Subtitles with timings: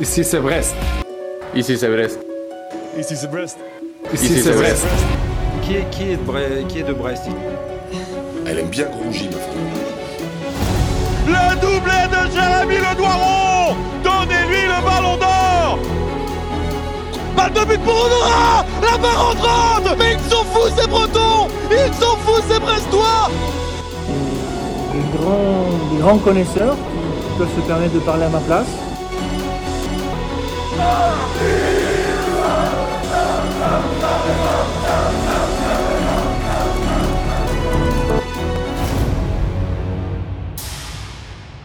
[0.00, 0.74] Ici c'est Brest.
[1.54, 2.18] Ici c'est Brest.
[2.98, 3.58] Ici c'est Brest.
[4.12, 4.86] Ici c'est Brest.
[5.62, 7.22] Qui est, qui est de Brest, qui est de Brest
[8.46, 9.82] Elle aime bien ma femme.
[11.26, 15.78] Le doublé de Jérémy Le Doiron Donnez-lui le ballon d'or
[17.36, 21.94] Balle de but pour Honora La barre entrante Mais ils s'en foutent ces Bretons Ils
[21.94, 23.30] s'en foutent ces Brestois
[24.92, 28.66] des grands, des grands connaisseurs qui peuvent se permettre de parler à ma place.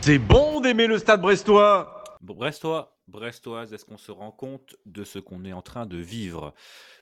[0.07, 2.01] C'est bon d'aimer le stade brestois.
[2.21, 6.53] Brestois, Brestoise, est-ce qu'on se rend compte de ce qu'on est en train de vivre?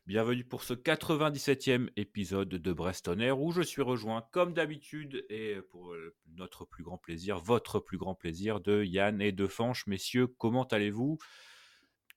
[0.07, 5.93] Bienvenue pour ce 97e épisode de Brestonner où je suis rejoint comme d'habitude et pour
[5.93, 9.85] euh, notre plus grand plaisir, votre plus grand plaisir de Yann et de Fanche.
[9.85, 11.19] Messieurs, comment allez-vous?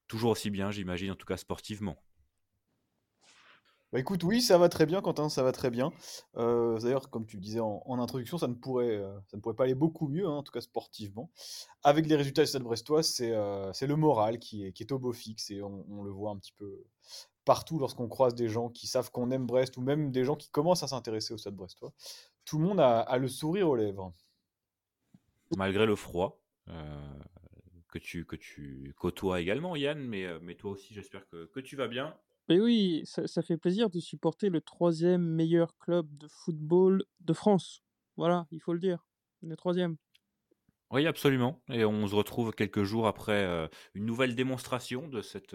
[0.08, 1.96] Toujours aussi bien, j'imagine, en tout cas sportivement.
[3.90, 5.92] Bah écoute, oui, ça va très bien, Quentin, ça va très bien.
[6.36, 9.40] Euh, D'ailleurs, comme tu le disais en, en introduction, ça ne pourrait, euh, ça ne
[9.40, 11.30] pourrait pas aller beaucoup mieux, hein, en tout cas sportivement.
[11.82, 14.98] Avec les résultats du Stade Brestois, c'est euh, le moral qui est, qui est au
[14.98, 16.84] beau fixe et on, on le voit un petit peu
[17.46, 20.50] partout lorsqu'on croise des gens qui savent qu'on aime Brest ou même des gens qui
[20.50, 21.94] commencent à s'intéresser au Stade Brestois.
[22.44, 24.12] Tout le monde a, a le sourire aux lèvres.
[25.56, 26.42] Malgré le froid
[27.88, 31.88] que, tu, que tu côtoies également, Yann, mais, euh, toi aussi, j'espère que, tu vas
[31.88, 32.14] bien.
[32.48, 37.82] Mais oui, ça fait plaisir de supporter le troisième meilleur club de football de France.
[38.16, 39.06] Voilà, il faut le dire.
[39.42, 39.96] Le troisième.
[40.90, 41.62] Oui, absolument.
[41.68, 43.44] Et on se retrouve quelques jours après
[43.92, 45.54] une nouvelle démonstration de cette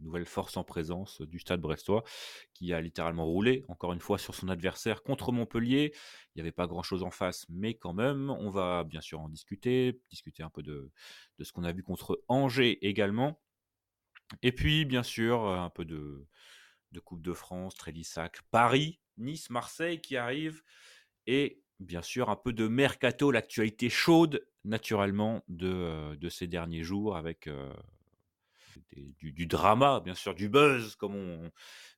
[0.00, 2.04] nouvelle force en présence du Stade brestois,
[2.52, 5.92] qui a littéralement roulé, encore une fois, sur son adversaire contre Montpellier.
[5.94, 9.30] Il n'y avait pas grand-chose en face, mais quand même, on va bien sûr en
[9.30, 10.92] discuter, discuter un peu de,
[11.40, 13.40] ce qu'on a vu contre Angers également.
[14.42, 16.26] Et puis, bien sûr, un peu de,
[16.92, 20.62] de Coupe de France, Trélissac, Paris, Nice, Marseille qui arrivent.
[21.26, 27.16] Et bien sûr, un peu de mercato, l'actualité chaude, naturellement, de, euh, ces derniers jours,
[27.16, 27.72] avec euh,
[28.92, 31.14] du, du drama, bien sûr, du buzz, comme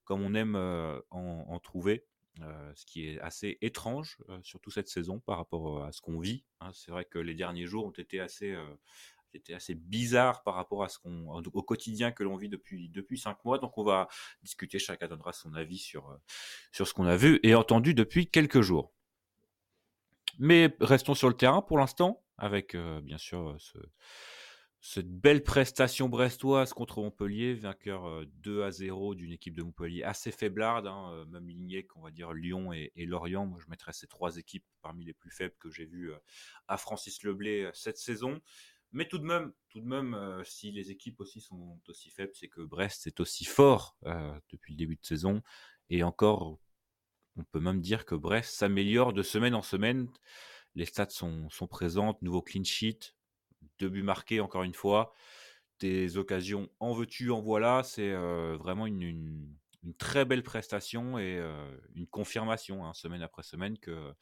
[0.09, 2.05] on, aime euh, en, trouver.
[2.75, 6.45] ce qui est assez étrange, surtout cette saison, par rapport à ce qu'on vit.
[6.61, 6.71] hein.
[6.75, 8.57] C'est vrai que les derniers jours ont été assez,
[9.33, 13.19] étaient assez bizarres par rapport à ce qu'on, au quotidien que l'on vit depuis, depuis
[13.19, 13.59] cinq mois.
[13.59, 14.09] Donc, on va
[14.43, 16.19] discuter, chacun donnera son avis sur,
[16.73, 18.93] sur ce qu'on a vu et entendu depuis quelques jours.
[20.41, 23.79] Mais restons sur le terrain pour l'instant, avec euh, bien sûr euh, ce-
[24.81, 30.03] cette belle prestation brestoise contre Montpellier, vainqueur euh, 2 à 0 d'une équipe de Montpellier
[30.03, 33.45] assez faiblarde, hein, euh, même lignée qu'on va dire Lyon et, Lorient.
[33.45, 36.19] Moi, je mettrais ces trois équipes parmi les plus faibles que j'ai vues euh,
[36.67, 38.41] à Francis Leblé euh, cette saison.
[38.93, 42.33] Mais tout de même, tout de même, euh, si les équipes aussi sont aussi faibles,
[42.35, 45.43] c'est que Brest est aussi fort euh, depuis le début de saison.
[45.91, 46.59] Et encore,
[47.37, 50.09] on peut même dire que Brest s'améliore de semaine en semaine.
[50.75, 53.15] Les stats sont, présentes, nouveau clean sheet,
[53.79, 55.13] deux buts marqués encore une fois,
[55.81, 57.83] des occasions en veux-tu, en voilà.
[57.85, 59.01] C'est euh, vraiment une,
[59.99, 64.13] très belle prestation et euh, une confirmation, hein, semaine après semaine, que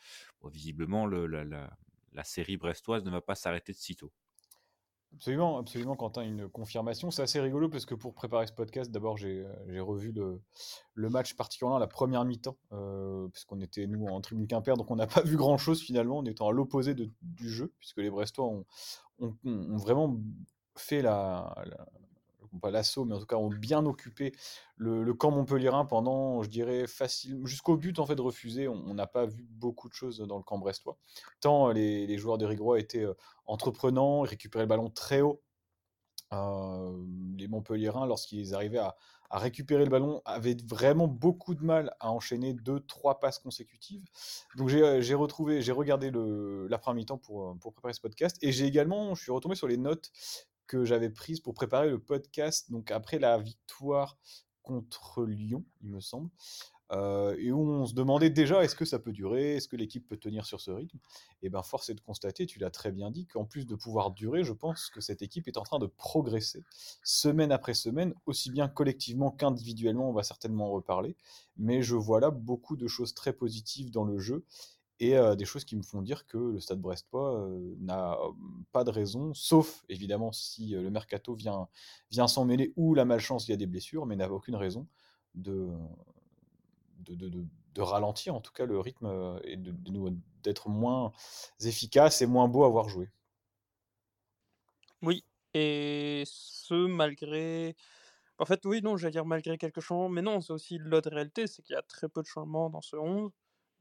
[0.51, 1.77] visiblement le- la, la-
[2.13, 4.13] la série brestoise ne va pas s'arrêter de sitôt.
[5.15, 7.11] Absolument, absolument, Quentin, une confirmation.
[7.11, 11.35] C'est assez rigolo parce que pour préparer ce podcast, d'abord, j'ai euh, revu le, match
[11.35, 15.23] particulièrement la première mi-temps, euh, puisqu'on était, nous, en tribune Quimper, donc on n'a pas
[15.23, 18.65] vu grand-chose finalement, en étant à l'opposé du jeu, puisque les Brestois ont,
[19.43, 20.21] vraiment
[20.77, 21.53] fait la-
[22.57, 24.33] pas l'assaut, mais en tout cas ont bien occupé
[24.77, 28.69] le, camp montpelliérain pendant, je dirais, facile, jusqu'au but en fait refusé.
[28.69, 30.97] On n'a pas vu beaucoup de choses dans le camp brestois.
[31.41, 33.15] Tant euh, les, joueurs de Rigrois étaient euh,
[33.47, 35.43] entreprenants, ils récupéraient le ballon très haut.
[36.33, 37.05] Euh,
[37.39, 38.97] les Montpelliérains, lorsqu'ils arrivaient à,
[39.31, 44.03] récupérer le ballon, avaient vraiment beaucoup de mal à enchaîner deux, trois passes consécutives.
[44.57, 48.53] Donc j'ai retrouvé, j'ai regardé le, la première mi-temps pour, pour préparer ce podcast, et
[48.53, 50.13] j'ai également, je suis retombé sur les notes
[50.69, 54.17] que j'avais prises pour préparer le podcast, donc après la victoire
[54.63, 56.31] contre Lyon, il me semble,
[56.93, 60.07] euh, et où on se demandait déjà est-ce que ça peut durer, est-ce que l'équipe
[60.07, 60.99] peut tenir sur ce rythme?
[61.43, 64.11] Et bien force est de constater, tu l'as très bien dit, qu'en plus de pouvoir
[64.11, 66.65] durer, je pense que cette équipe est en train de progresser
[67.03, 71.17] semaine après semaine, aussi bien collectivement qu'individuellement, on va certainement en reparler,
[71.57, 74.45] mais je vois là beaucoup de choses très positives dans le jeu
[75.01, 78.17] et des choses qui me font dire que le Stade Brestois euh, n'a
[78.73, 81.69] pas de raison, sauf évidemment si le mercato vient,
[82.11, 84.89] vient s'en mêler ou la malchance, il y a des blessures, mais n'a aucune raison
[85.35, 85.69] de,
[86.99, 87.47] de, de-
[87.81, 89.57] ralentir en tout cas le rythme et
[90.43, 91.13] d'être moins
[91.61, 93.09] efficace et moins beau à voir jouer.
[95.03, 95.25] Oui,
[95.55, 97.77] et ce, malgré.
[98.39, 101.47] En fait, oui, non, j'allais dire malgré quelques changements, mais non, c'est aussi l'autre réalité,
[101.47, 103.33] c'est qu'il y a très peu de changements dans ce 11.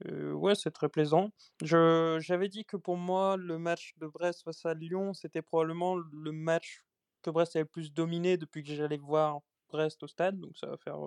[0.06, 1.30] Euh, ouais, c'est très plaisant.
[1.62, 5.96] Je, j'avais dit que pour moi, le match de Brest face à Lyon, c'était probablement
[5.96, 6.84] le match
[7.22, 9.40] que Brest avait le plus dominé depuis que j'allais voir
[9.70, 10.98] Brest au stade, donc ça va faire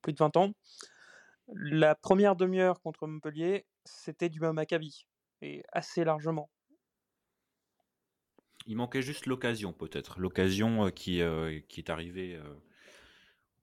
[0.00, 0.52] plus de 20 ans.
[1.48, 5.06] La première demi-heure contre Montpellier, c'était du Maccabi,
[5.42, 6.50] et assez largement.
[8.66, 10.20] Il manquait juste l'occasion, peut-être.
[10.20, 11.22] L'occasion qui,
[11.68, 12.38] qui est arrivée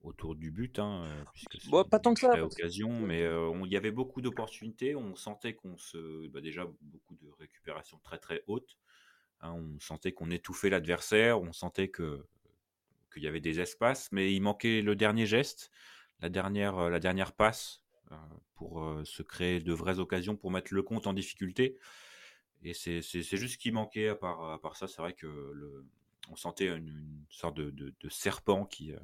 [0.05, 2.35] autour du but, hein, puisque Bon, pas tant que ça.
[2.35, 4.95] que- occasion, mais on- il y avait beaucoup d'opportunités.
[4.95, 8.77] On sentait qu'on se, bah, déjà beaucoup de récupération très très haute.
[9.41, 11.41] Hein, on sentait qu'on étouffait l'adversaire.
[11.41, 12.25] On sentait que
[13.13, 15.71] qu'il y avait des espaces, mais il manquait le dernier geste,
[16.19, 17.81] la dernière la dernière passe
[18.11, 18.15] euh,
[18.55, 21.77] pour se créer de vraies occasions pour mettre le compte en difficulté.
[22.63, 24.09] Et c'est juste ce qui manquait.
[24.09, 25.85] À part à part ça, c'est vrai que le
[26.31, 28.99] on sentait une, une sorte de, de, de serpent qui, euh,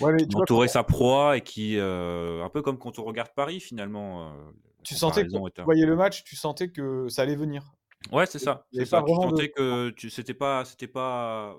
[0.00, 3.60] Ouais, qui entourait sa proie et qui, euh, un peu comme quand on regarde Paris
[3.60, 4.32] finalement.
[4.32, 4.50] euh,
[4.82, 7.72] tu sentais que tu voyais le match, tu sentais que ça allait venir.
[8.12, 8.66] Ouais, c'est ça.
[8.72, 9.02] C'est ça.
[9.06, 11.54] Tu de- sentais que tu, c'était pas, c'était pas,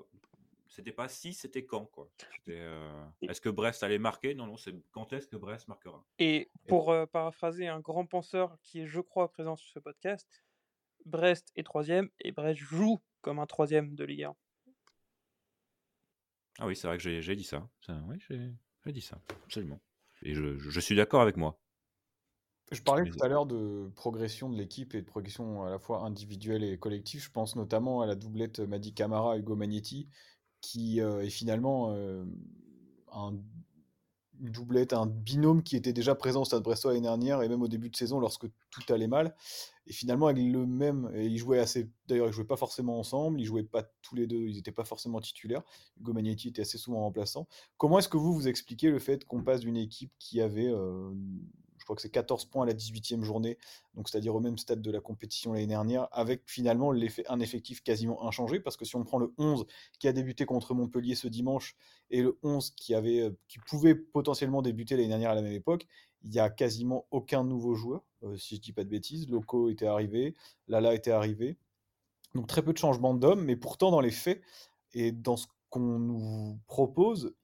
[0.66, 2.08] c'était pas si, c'était quand quoi.
[2.48, 4.34] Euh, Est-ce que Brest allait marquer?
[4.34, 4.56] Non, non.
[4.56, 6.04] C'est quand est-ce que Brest marquera?
[6.18, 10.26] Et pour euh, paraphraser un grand penseur qui est, je crois, présent sur ce podcast,
[11.04, 14.34] Brest est troisième et Brest joue comme un troisième de Ligue 1.
[16.62, 17.68] Ah oui, c'est vrai que j'ai j'ai dit ça.
[17.84, 18.52] Ça, Oui, j'ai
[18.86, 19.80] j'ai dit ça, absolument.
[20.22, 21.58] Et je, suis d'accord avec moi.
[22.70, 26.04] Je parlais tout à l'heure de progression de l'équipe et de progression à la fois
[26.04, 27.20] individuelle et collective.
[27.20, 30.08] Je pense notamment à la doublette Madi Camara Hugo Magnetti,
[30.60, 32.24] qui euh, est finalement euh,
[33.12, 33.34] un,
[34.40, 37.62] une doublette, un binôme qui était déjà présent au Stade Brestois l'année dernière et même
[37.62, 39.34] au début de saison lorsque tout allait mal.
[39.86, 41.90] Et finalement avec le même, et ils jouaient assez.
[42.06, 44.84] D'ailleurs, ils jouaient pas forcément ensemble, ils jouaient pas tous les deux, ils n'étaient pas
[44.84, 45.62] forcément titulaires.
[46.00, 47.48] Hugo Magnetti était assez souvent remplaçant.
[47.76, 51.12] Comment est-ce que vous vous expliquez le fait qu'on passe d'une équipe qui avait euh,
[51.92, 53.58] crois que c'est 14 points à la 18e journée,
[53.94, 57.82] donc c'est-à-dire au même stade de la compétition l'année dernière, avec finalement l'effet- un effectif
[57.82, 59.66] quasiment inchangé, parce que si on prend le 11
[59.98, 61.76] qui a débuté contre Montpellier ce dimanche,
[62.10, 65.52] et le 11 qui, avait, euh, qui pouvait potentiellement débuter l'année dernière à la même
[65.52, 65.86] époque,
[66.22, 69.28] il n'y a quasiment aucun nouveau joueur, euh, si je dis pas de bêtises.
[69.28, 70.34] Loco était arrivé,
[70.68, 71.56] Lala était arrivé,
[72.34, 74.40] donc très peu de changements d'hommes, mais pourtant dans les faits,
[74.94, 77.34] et dans ce qu'on nous propose,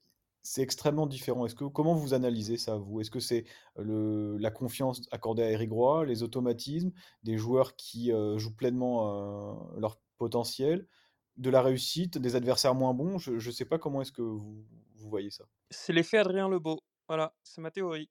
[0.49, 1.45] c'est extrêmement différent.
[1.45, 3.03] Est-ce que comment vous analysez ça, vous?
[3.03, 3.45] Est-ce que c'est
[3.77, 6.91] la confiance accordée à Eric Roy, les automatismes,
[7.23, 10.89] des joueurs qui jouent pleinement euh, leur potentiel,
[11.37, 13.19] de la réussite, des adversaires moins bons?
[13.19, 14.65] Je ne sais pas comment est-ce que vous,
[14.95, 15.45] vous voyez ça.
[15.71, 16.81] C'est l'effet Adrien Lebeau.
[17.09, 18.09] Voilà, c'est ma théorie.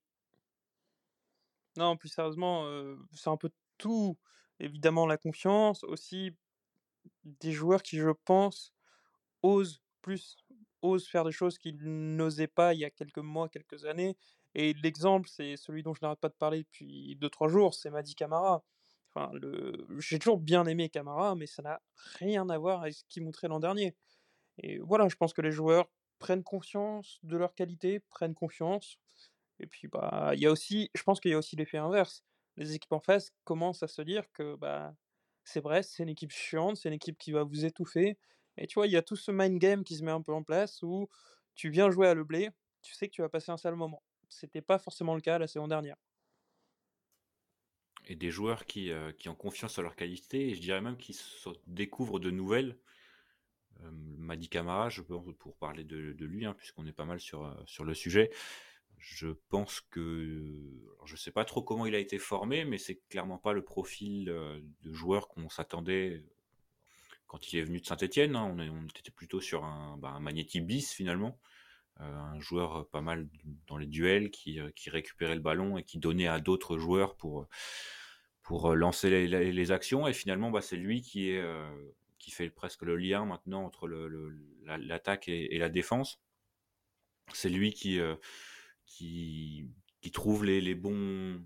[1.76, 2.70] Non, plus sérieusement,
[3.14, 3.50] c'est un peu
[3.80, 4.16] tout.
[4.60, 6.36] Évidemment, la confiance, aussi
[7.24, 8.76] des joueurs qui, je pense,
[9.42, 10.38] osent plus,
[10.82, 14.18] osent faire des choses qu'ils n'osaient pas il y a quelques mois, quelques années.
[14.56, 18.16] Et l'exemple, c'est celui dont je n'arrête pas de parler depuis 2-3 jours, c'est Madi
[18.16, 18.64] Camara.
[19.14, 19.88] Enfin, le...
[20.00, 21.82] J'ai toujours bien aimé Camara, mais ça n'a
[22.20, 23.96] rien à voir avec ce qu'il montrait l'an dernier.
[24.60, 25.90] Et voilà, je pense que les joueurs
[26.20, 28.98] prennent conscience de leur qualité, prennent confiance.
[29.60, 32.24] Et puis, bah, y a aussi, je pense qu'il y a aussi l'effet inverse.
[32.58, 34.96] Les équipes en face commencent à se dire que bah,
[35.44, 38.18] c'est Brest, c'est une équipe chiante, c'est une équipe qui va vous étouffer.
[38.58, 40.34] Et tu vois, il y a tout ce mind game qui se met un peu
[40.34, 41.10] en place où
[41.56, 42.50] tu viens jouer à le blé,
[42.82, 44.04] tu sais que tu vas passer un sale moment.
[44.30, 45.98] C'était pas forcément le cas la saison dernière.
[48.06, 50.98] Et des joueurs qui, euh, qui ont confiance en leur qualité, et je dirais même
[50.98, 52.78] qui se découvrent de nouvelles.
[53.84, 57.20] Euh, Madi Camara, je peux, pour parler de, de lui, hein, puisqu'on est pas mal
[57.20, 58.32] sur, euh, sur le sujet,
[58.98, 60.54] je pense que,
[61.06, 64.30] je sais pas trop comment il a été formé, mais c'est clairement pas le profil
[64.30, 66.26] euh, de joueur qu'on s'attendait
[67.28, 68.36] quand il est venu de Saint-Etienne.
[68.36, 70.20] Hein, on, était plutôt sur un, bah,
[70.56, 71.40] bis finalement,
[72.00, 73.28] Euh, un joueur pas mal
[73.68, 77.16] dans les duels qui, euh, qui récupérait le ballon et qui donnait à d'autres joueurs
[77.16, 77.48] pour,
[78.44, 80.08] pour euh, lancer les, actions.
[80.08, 81.68] Et finalement, bah, c'est lui qui euh,
[82.32, 83.88] fait presque le lien maintenant entre
[84.66, 86.22] l'attaque et, la défense.
[87.34, 88.16] C'est lui qui, euh,
[90.14, 91.42] trouve les, bons,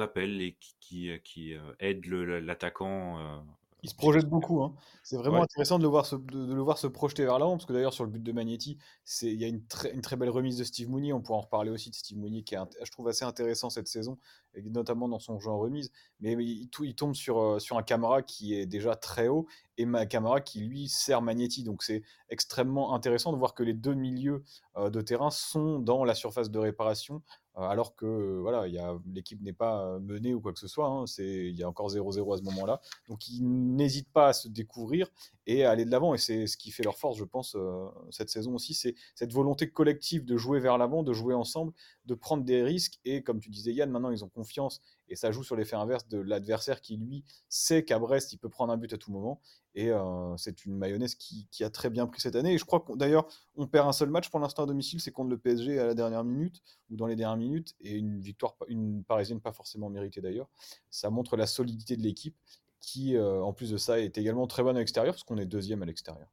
[0.00, 3.46] appels et qui, qui, euh, aide l'attaquant.
[3.82, 4.62] Il se projette beaucoup.
[4.62, 4.74] Hein.
[5.04, 5.42] C'est vraiment Ouais.
[5.44, 7.72] intéressant de le, voir se, de, de le voir se projeter vers l'avant, parce que
[7.72, 10.30] d'ailleurs, sur le but de Magnetti, c'est- il y a une très, une très belle
[10.30, 11.12] remise de Steve Mooney.
[11.12, 13.86] On pourra en reparler aussi de Steve Mooney, qui est, je trouve, assez intéressant cette
[13.86, 14.18] saison.
[14.66, 15.90] Notamment dans son jeu en remise.
[16.20, 19.46] Mais il, il tombe sur, sur un Camara qui est déjà très haut
[19.76, 21.62] et ma Camara qui lui sert Magnetti.
[21.62, 24.44] Donc c'est extrêmement intéressant de voir que les deux milieux
[24.76, 27.22] de terrain sont dans la surface de réparation
[27.58, 28.66] euh, alors que voilà,
[29.12, 30.86] l'équipe n'est pas euh, menée ou quoi que ce soit.
[30.86, 32.80] Hein, il y a encore 0-0 à ce moment-là.
[33.08, 35.08] Donc ils n'hésitent pas à se découvrir
[35.46, 36.14] et à aller de l'avant.
[36.14, 38.74] Et c'est ce qui fait leur force, je pense, euh, cette saison aussi.
[38.74, 41.72] C'est cette volonté collective de jouer vers l'avant, de jouer ensemble,
[42.08, 42.98] de prendre des risques.
[43.04, 46.08] Et comme tu disais, Yann, maintenant ils ont confiance et ça joue sur l'effet inverse
[46.08, 49.40] de l'adversaire qui, lui, sait qu'à Brest, il peut prendre un but à tout moment.
[49.74, 52.54] Et euh, c'est une mayonnaise qui, a très bien pris cette année.
[52.54, 55.12] Et je crois que d'ailleurs, on perd un seul match pour l'instant à domicile, c'est
[55.12, 58.56] contre le PSG à la dernière minute, ou dans les dernières minutes, et une victoire,
[58.68, 60.48] une parisienne pas forcément méritée d'ailleurs.
[60.90, 62.36] Ça montre la solidité de l'équipe,
[62.80, 65.46] qui, euh, en plus de ça, est également très bonne à l'extérieur, parce qu'on est
[65.46, 66.28] deuxième à l'extérieur.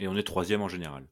[0.00, 1.06] Et on est troisième en général.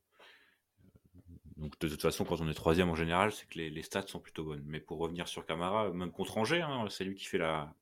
[1.57, 4.21] Donc de toute façon, quand on est troisième en général, c'est que les, stats sont
[4.21, 4.65] plutôt bonnes.
[4.67, 7.75] Mais pour revenir sur Camara, même contre Angers, hein, c'est lui qui fait la.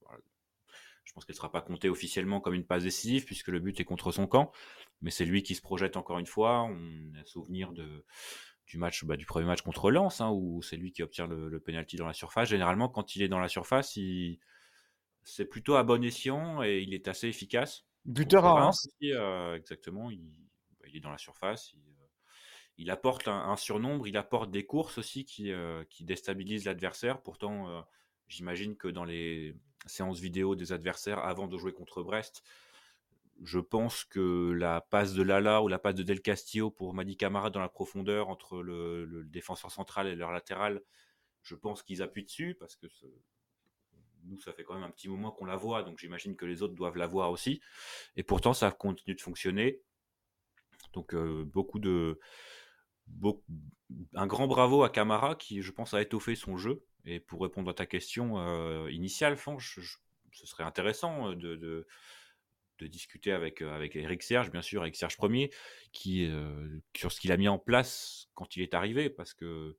[1.04, 3.78] Je pense qu'elle ne sera pas comptée officiellement comme une passe décisive puisque le but
[3.78, 4.52] est contre son camp,
[5.02, 6.62] mais c'est lui qui se projette encore une fois.
[6.62, 8.04] On a souvenir de
[8.66, 11.48] du match, bah, du premier match contre Lens, hein, où c'est lui qui obtient le,
[11.48, 12.48] le penalty dans la surface.
[12.48, 14.38] Généralement, quand il est dans la surface, il...
[15.22, 17.84] c'est plutôt à bon escient et il est assez efficace.
[18.04, 18.88] Buteur à Reims.
[19.02, 20.20] Euh, exactement, il...
[20.80, 21.74] Bah, il, est dans la surface.
[21.74, 21.93] Il
[22.76, 27.22] il apporte un, surnombre, il apporte des courses aussi qui, euh, déstabilisent l'adversaire.
[27.22, 27.80] Pourtant, euh,
[28.26, 32.42] j'imagine que dans les séances vidéo des adversaires avant de jouer contre Brest,
[33.42, 37.16] je pense que la passe de Lala ou la passe de Del Castillo pour Madi
[37.16, 40.82] Camara dans la profondeur entre le, défenseur central et leur latéral,
[41.42, 42.86] je pense qu'ils appuient dessus parce que
[44.24, 46.62] nous, ça fait quand même un petit moment qu'on la voit, donc j'imagine que les
[46.62, 47.60] autres doivent la voir aussi.
[48.16, 49.82] Et pourtant, ça continue de fonctionner.
[50.94, 52.18] Donc, euh, beaucoup de
[54.14, 56.84] un grand bravo à Camara qui, je pense, a étoffé son jeu.
[57.04, 59.78] Et pour répondre à ta question euh, initiale, Fanch,
[60.32, 61.86] ce serait intéressant euh, de,
[62.86, 65.50] discuter avec, euh, avec Eric Serge, bien sûr, avec Serge Premier,
[65.92, 66.30] qui,
[66.96, 69.76] sur ce qu'il a mis en place quand il est arrivé, parce que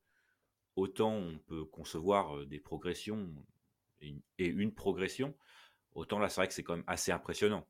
[0.76, 3.32] autant on peut concevoir des progressions
[4.02, 5.36] et une, progression,
[5.94, 7.68] autant là, c'est vrai que c'est quand même assez impressionnant.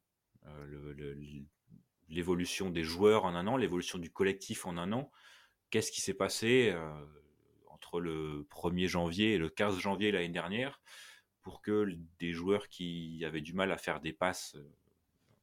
[2.07, 5.11] l'évolution des joueurs en un an, l'évolution du collectif en un an,
[5.69, 7.05] qu'est-ce qui s'est passé euh,
[7.67, 10.81] entre le 1er janvier et le 15 janvier l'année dernière
[11.41, 14.67] pour que des joueurs qui avaient du mal à faire des passes euh,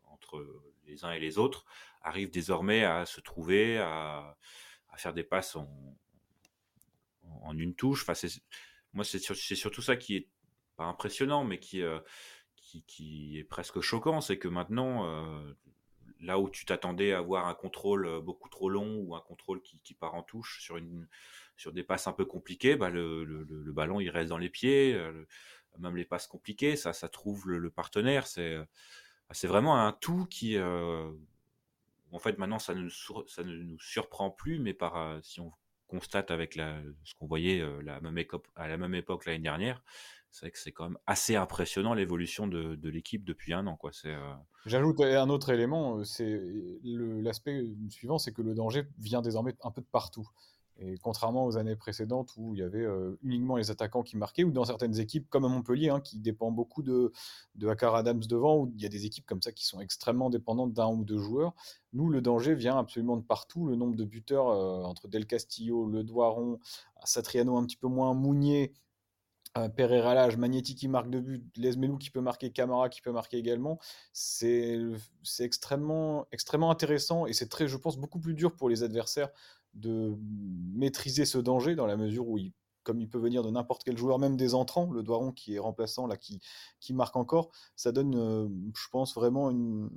[0.08, 0.44] entre
[0.86, 1.64] les uns et les autres
[2.02, 4.36] arrivent désormais à se trouver, à,
[4.96, 5.96] faire des passes en,
[7.54, 8.04] une touche.
[8.08, 8.28] Enfin,
[8.92, 10.28] moi, c'est surtout ça qui est
[10.76, 12.00] pas impressionnant, mais qui, euh,
[12.74, 15.06] est presque choquant, c'est que maintenant,
[16.22, 19.60] là où tu t'attendais à avoir un contrôle euh, beaucoup trop long ou un contrôle
[19.62, 21.08] qui, part en touche sur, une,
[21.56, 24.94] sur des passes un peu compliquées, bah le, le, ballon il reste dans les pieds,
[24.94, 25.26] euh,
[25.78, 28.26] même les passes compliquées, ça, ça trouve le, partenaire.
[28.26, 28.64] C'est, euh,
[29.30, 34.58] c'est vraiment un tout qui, en fait, maintenant ça ne, ça ne nous surprend plus,
[34.58, 35.52] mais par si on
[35.86, 39.82] constate avec la, ce qu'on voyait à la même époque l'année dernière,
[40.32, 43.76] c'est vrai que c'est quand même assez impressionnant l'évolution de, de l'équipe depuis un an.
[43.76, 43.90] Quoi.
[44.06, 44.34] Euh,
[44.64, 46.40] J'ajoute un autre élément, euh, c'est
[46.82, 50.28] l'aspect suivant, c'est que le danger vient désormais un peu de partout.
[50.78, 54.42] Et contrairement aux années précédentes où il y avait euh, uniquement les attaquants qui marquaient,
[54.42, 57.12] ou dans certaines équipes comme à Montpellier, hein, qui dépend beaucoup de,
[57.56, 60.30] de Hakar Adams devant, où il y a des équipes comme ça qui sont extrêmement
[60.30, 61.52] dépendantes d'un ou deux joueurs.
[61.92, 63.66] Nous, le danger vient absolument de partout.
[63.66, 66.58] Le nombre de buteurs entre Del Castillo, Le Doiron,
[67.04, 68.72] Satriano un petit peu moins, Mounier,
[69.58, 73.78] euh, Pereira qui marque de but, Lesmelou qui peut marquer, Camara qui peut marquer également,
[74.12, 74.80] c'est
[75.40, 79.30] extrêmement, extrêmement intéressant et c'est très, je pense, beaucoup plus dur pour les adversaires
[79.74, 80.16] de
[80.74, 82.38] maîtriser ce danger dans la mesure où
[82.82, 85.58] comme il peut venir de n'importe quel joueur, même des entrants, le Doiron qui est
[85.58, 86.40] remplaçant, là, qui,
[86.80, 89.88] qui marque encore, ça donne, euh, je pense, vraiment une,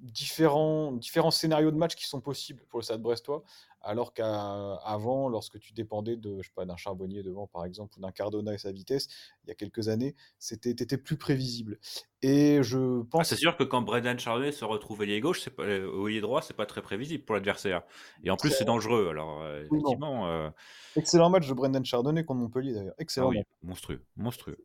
[0.00, 3.42] différents, différents scénarios de match qui sont possibles pour le Stade Brestois,
[3.86, 8.00] alors qu'avant, lorsque tu dépendais de, je sais pas, d'un Charbonnier devant par exemple ou
[8.00, 9.08] d'un Cardona et sa vitesse,
[9.44, 11.78] il y a quelques années, c'était étais plus prévisible.
[12.22, 13.20] Et je pense.
[13.20, 16.20] Ah, c'est sûr que quand Brendan Chardonnay se retrouve ailier gauche, c'est pas, euh, ailier
[16.20, 17.82] droit, c'est pas très prévisible pour l'adversaire.
[18.24, 19.08] Et en plus, c'est dangereux.
[19.08, 20.26] Alors, euh, effectivement.
[20.28, 20.50] Euh,
[20.96, 22.94] Excellent match de Brendan Chardonnay contre Montpellier d'ailleurs.
[22.98, 23.30] Excellent.
[23.36, 24.58] Ah monstrueux, monstrueux.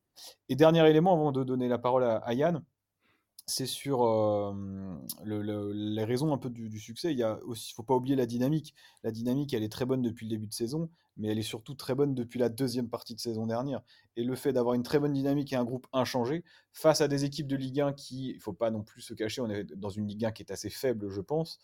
[0.49, 2.63] Et dernier élément avant de donner la parole à Yann
[3.51, 4.55] c'est sur
[5.25, 7.11] les raisons un peu du, succès.
[7.11, 7.25] Il y
[7.75, 8.73] faut pas oublier la dynamique.
[9.03, 11.75] La dynamique, elle est très bonne depuis le début de saison, mais elle est surtout
[11.75, 13.81] très bonne depuis la deuxième partie de saison dernière.
[14.15, 17.25] Et le fait d'avoir une très bonne dynamique et un groupe inchangé face à des
[17.25, 19.89] équipes de Ligue 1 qui, il faut pas non plus se cacher, on est dans
[19.89, 21.59] une Ligue 1 qui est assez faible, je pense.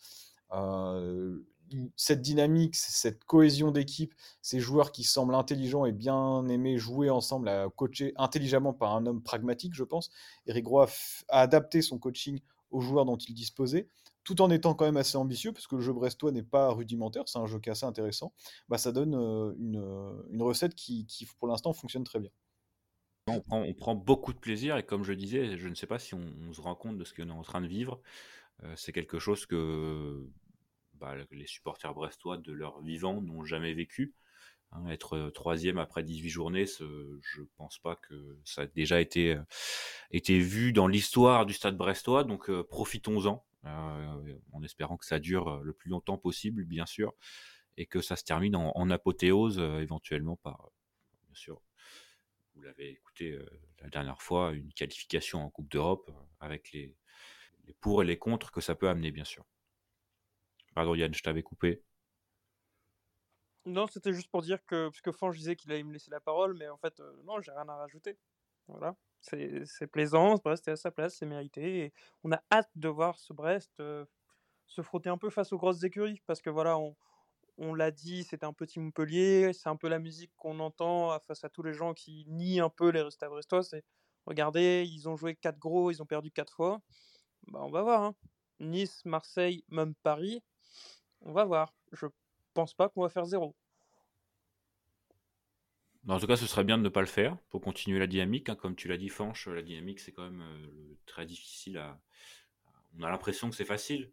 [1.96, 7.50] Cette dynamique, cette cohésion d'équipe, ces joueurs qui semblent intelligents et bien aimés jouer ensemble,
[7.50, 10.10] à coacher intelligemment par un homme pragmatique, je pense.
[10.46, 10.88] Eric Roy
[11.30, 12.40] a adapté son coaching
[12.72, 13.88] aux joueurs dont il disposait,
[14.24, 17.24] tout en étant quand même assez ambitieux, parce que le jeu brestois n'est pas rudimentaire,
[17.28, 18.34] c'est un jeu qui est assez intéressant.
[18.68, 22.32] Bah, ça donne euh, une, une recette qui, qui, pour l'instant, fonctionne très bien.
[23.28, 26.54] On prend, beaucoup de plaisir et comme je disais, je ne sais pas si on,
[26.54, 28.02] se rend compte de ce qu'on est en train de vivre.
[28.64, 30.30] Euh, c'est quelque chose que
[31.00, 34.14] bah, les supporters brestois de leur vivant n'ont jamais vécu.
[34.72, 39.36] Hein, être euh, troisième après 18 journées, je pense pas que ça a déjà été,
[39.36, 39.42] euh,
[40.12, 45.74] été vu dans l'histoire du stade brestois, donc profitons-en, en espérant que ça dure le
[45.74, 47.14] plus longtemps possible, bien sûr,
[47.78, 50.70] et que ça se termine en, apothéose, éventuellement par,
[51.26, 51.62] bien sûr,
[52.56, 53.38] vous l'avez écouté
[53.82, 56.96] la dernière fois, une qualification en Coupe d'Europe avec les
[57.82, 59.46] pour et les contre que ça peut amener, bien sûr.
[60.78, 61.82] Pardon Yann, je t'avais coupé.
[63.66, 66.20] Non, c'était juste pour dire que, parce que Fange disait qu'il allait me laisser la
[66.20, 68.16] parole, mais en fait, euh, non, j'ai rien à rajouter.
[68.68, 68.96] Voilà.
[69.20, 71.92] C'est plaisant, Brest est à sa place, c'est mérité.
[72.24, 74.06] On a hâte de voir ce Brest euh,
[74.68, 76.78] se frotter un peu face aux grosses écuries, parce que voilà,
[77.58, 81.44] on, l'a dit, c'est un petit Montpellier, c'est un peu la musique qu'on entend face
[81.44, 83.64] à tous les gens qui nient un peu les résultats brestois.
[84.28, 86.84] Regardez, ils ont joué 4 gros, ils ont perdu 4 fois.
[87.48, 88.04] Bah, on va voir.
[88.04, 88.16] Hein.
[88.60, 90.44] Nice, Marseille, même Paris.
[91.22, 91.74] On va voir.
[91.92, 92.08] Je
[92.54, 93.56] pense pas qu'on va faire zéro.
[96.08, 98.48] En tout cas, ce serait bien de ne pas le faire pour continuer la dynamique.
[98.48, 98.56] Hein.
[98.56, 102.00] Comme tu l'as dit, Fanche, la dynamique, c'est quand même euh, très difficile à.
[102.98, 104.12] On a l'impression que c'est facile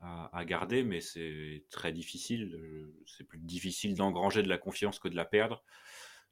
[0.00, 2.54] à, garder, mais c'est très difficile.
[2.54, 5.64] Euh, c'est plus difficile d'engranger de la confiance que de la perdre.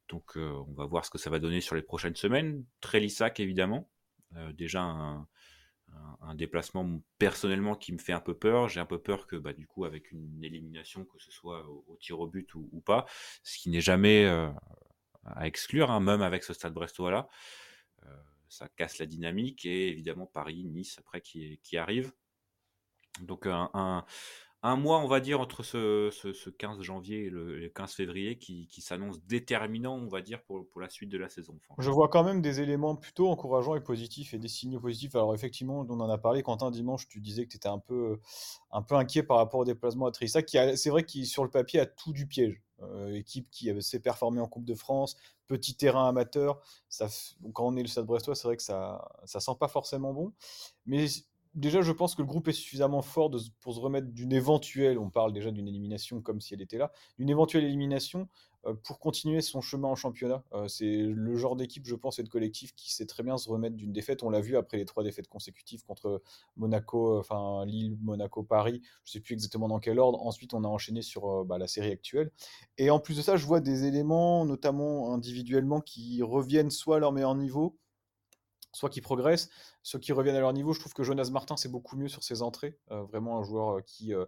[0.08, 2.64] Donc, euh, on va voir ce que ça va donner sur les prochaines semaines.
[2.80, 3.88] Très lissac, évidemment.
[4.54, 5.28] déjà un,
[6.20, 8.68] un, déplacement personnellement qui me fait un peu peur.
[8.68, 11.96] J'ai un peu peur que bah, du coup avec une élimination, que ce soit au,
[12.00, 13.06] tir au but ou, pas,
[13.42, 14.50] ce qui n'est jamais euh,
[15.24, 17.28] à exclure, hein, même avec ce stade brestois là,
[18.06, 22.12] euh, ça casse la dynamique et évidemment Paris, Nice après qui, arrive.
[23.22, 24.04] Donc un
[24.62, 29.22] mois, on va dire, entre ce, ce, 15 janvier et le, 15 février qui, s'annonce
[29.24, 31.58] déterminant, on va dire, pour, la suite de la saison.
[31.78, 35.14] Je vois quand même des éléments plutôt encourageants et positifs et des signaux positifs.
[35.14, 38.20] Alors effectivement, on en a parlé, Quentin, dimanche, tu disais que tu étais un peu,
[38.70, 41.50] un peu inquiet par rapport au déplacement à Trissac, qui c'est vrai qu'il, sur le
[41.50, 42.62] papier, a tout du piège.
[42.82, 46.60] Euh, équipe qui s'est performée en Coupe de France, petit terrain amateur.
[46.88, 47.08] Ça,
[47.52, 50.32] quand on est le Stade Brestois, c'est vrai que ça, ça sent pas forcément bon.
[50.86, 51.06] Mais
[51.54, 55.10] déjà, je pense que le groupe est suffisamment fort pour se remettre d'une éventuelle, on
[55.10, 58.28] parle déjà d'une élimination comme si elle était là, d'une éventuelle élimination
[58.66, 60.44] euh, pour continuer son chemin en championnat.
[60.52, 63.48] Euh, c'est le genre d'équipe, je pense, et de collectif qui sait très bien se
[63.48, 64.22] remettre d'une défaite.
[64.22, 66.22] On l'a vu après les trois défaites consécutives contre
[66.56, 68.82] Monaco, euh, enfin Lille, Monaco, Paris.
[69.04, 70.24] Je sais plus exactement dans quel ordre.
[70.26, 72.30] Ensuite, on a enchaîné sur bah, la série actuelle.
[72.76, 76.98] Et en plus de ça, je vois des éléments, notamment individuellement, qui reviennent soit à
[76.98, 77.78] leur meilleur niveau,
[78.72, 79.48] soit qui progressent,
[79.82, 80.72] ceux qui reviennent à leur niveau.
[80.72, 82.78] Je trouve que Jonas Martin, c'est beaucoup mieux sur ses entrées.
[82.90, 84.24] Euh, vraiment un joueur euh, qui euh,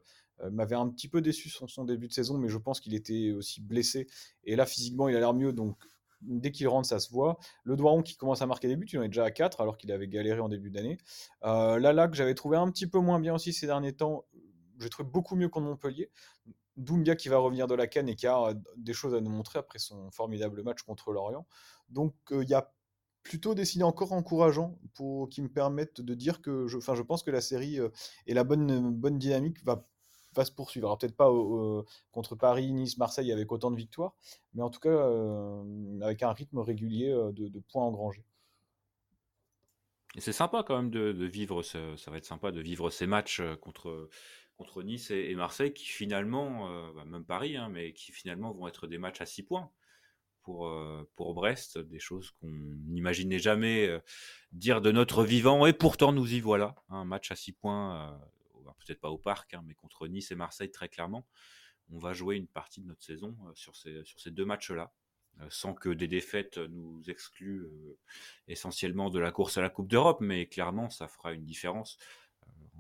[0.51, 3.33] m'avait un petit peu déçu sur son début de saison, mais je pense qu'il était
[3.33, 4.07] aussi blessé.
[4.45, 5.53] Et là, physiquement, il a l'air mieux.
[5.53, 5.77] Donc,
[6.23, 7.39] dès qu'il rentre, ça se voit.
[7.65, 9.77] Le Doiron qui commence à marquer des buts, il en est déjà à 4, alors
[9.77, 10.99] qu'il avait galéré en début d'année.
[11.45, 14.25] Euh, là, que j'avais trouvé un petit peu moins bien aussi ces derniers temps,
[14.79, 16.11] j'ai trouvé beaucoup mieux qu'en Montpellier.
[16.77, 19.59] Doumbia qui va revenir de la canne et qui a des choses à nous montrer
[19.59, 21.47] après son formidable match contre l'Orient.
[21.91, 22.73] Donc il y a
[23.23, 27.31] plutôt des signes encore encourageants pour, qui me permettent de dire que je, pense que
[27.31, 27.89] la série euh,
[28.27, 29.85] et la bonne, dynamique va,
[30.45, 30.97] se poursuivre.
[30.99, 31.31] Peut-être pas
[32.11, 34.15] contre Paris, Nice, Marseille avec autant de victoires,
[34.55, 38.25] mais en tout cas euh, avec un rythme régulier euh, de, points engrangés.
[40.19, 44.11] C'est sympa quand même de, vivre, ça va être sympa de vivre ces matchs contre,
[44.59, 48.87] contre Nice et, Marseille qui finalement, bah, même Paris, hein, mais qui finalement vont être
[48.87, 49.71] des matchs à 6 points
[50.43, 54.01] pour, euh, pour Brest, des choses qu'on n'imaginait jamais euh,
[54.53, 56.75] dire de notre vivant, et pourtant nous y voilà.
[56.89, 60.35] Un match à 6 points, euh, peut-être pas au parc, hein, mais contre Nice et
[60.35, 61.27] Marseille très clairement.
[61.91, 64.93] On va jouer une partie de notre saison sur ces deux matchs-là,
[65.51, 67.67] sans que des défaites nous excluent
[68.49, 71.99] essentiellement de la course à la Coupe d'Europe, mais clairement ça fera une différence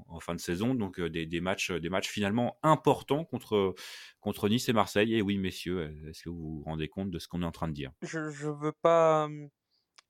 [0.08, 0.74] en fin de saison.
[0.74, 3.74] Donc euh, des, matchs, des matchs finalement importants contre,
[4.20, 5.14] contre Nice et Marseille.
[5.14, 7.68] Et oui, messieurs, est-ce que vous vous rendez compte de ce qu'on est en train
[7.68, 7.92] de dire?
[8.02, 9.28] Je ne veux pas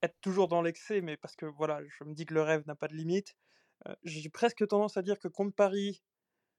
[0.01, 2.75] être toujours dans l'excès, mais parce que voilà, je me dis que le rêve n'a
[2.75, 3.35] pas de limite.
[3.87, 6.03] Euh, j'ai presque tendance à dire que contre Paris,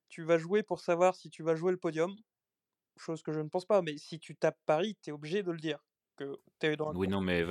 [0.08, 2.14] tu vas jouer pour savoir si tu vas jouer le podium.
[2.96, 5.50] Chose que je ne pense pas, mais si tu tapes Paris, tu es obligé de
[5.50, 5.78] le dire.
[6.16, 7.42] Que dans oui, non, mais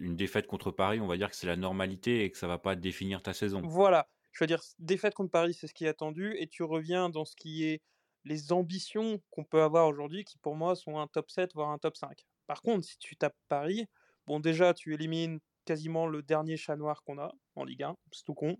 [0.00, 2.58] une défaite contre Paris, on va dire que c'est la normalité et que ça va
[2.58, 3.62] pas définir ta saison.
[3.64, 7.08] Voilà je veux dire, défaite contre Paris, c'est ce qui est attendu, et tu reviens
[7.08, 7.80] dans ce qui est
[8.24, 11.78] les ambitions qu'on peut avoir aujourd'hui, qui pour moi sont un top 7, voire un
[11.78, 12.26] top 5.
[12.46, 13.86] Par contre, si tu tapes Paris,
[14.26, 18.24] bon, déjà, tu élimines quasiment le dernier chat noir qu'on a en Ligue 1, c'est
[18.24, 18.58] tout con.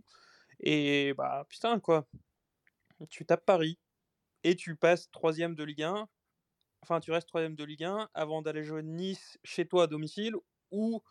[0.60, 2.06] Et bah, putain, quoi.
[3.10, 3.78] Tu tapes Paris
[4.44, 6.08] et tu passes troisième de Ligue 1.
[6.80, 10.36] Enfin, tu restes troisième de Ligue 1 avant d'aller jouer Nice chez toi à domicile
[10.70, 11.02] ou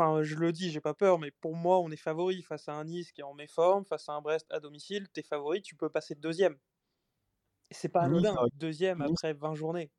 [0.00, 2.74] enfin, je le dis, j'ai pas peur, mais pour moi, on est favori face à
[2.74, 5.76] un Nice qui est en méforme, face à un Brest à domicile, t'es favori, tu
[5.76, 6.58] peux passer deuxième.
[7.70, 9.90] Et c'est pas Nice, anodin, euh, deuxième Nice- après 20 journées.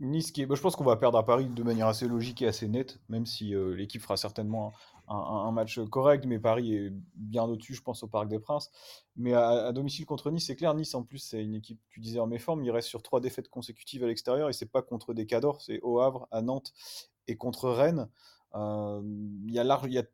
[0.00, 0.46] Nice qui est...
[0.46, 3.00] bah, je pense qu'on va perdre à Paris de manière assez logique et assez nette,
[3.08, 4.72] même si euh, l'équipe fera certainement
[5.08, 8.38] un, un- un match correct, mais Paris est bien au-dessus, je pense, au Parc des
[8.38, 8.70] Princes.
[9.16, 11.98] Mais à, à domicile contre Nice, c'est clair, Nice en plus, c'est une équipe, tu
[11.98, 15.14] disais, en méforme, il reste sur trois défaites consécutives à l'extérieur, et c'est pas contre
[15.14, 16.72] des cadors, c'est au Havre, à Nantes
[17.26, 18.08] et contre Rennes.
[18.54, 19.00] Euh,
[19.46, 20.04] Il y a large, il y a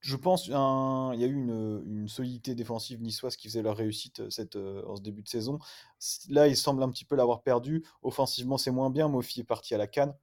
[0.00, 4.20] je pense il y a eu une, une solidité défensive niçoise qui faisait leur réussite
[4.20, 5.58] euh, cette, euh, en ce début de saison.
[6.28, 7.84] Là, ils semblent un petit peu l'avoir perdu.
[8.02, 9.08] Offensivement, c'est moins bien.
[9.08, 10.14] Mofi est parti à la canne.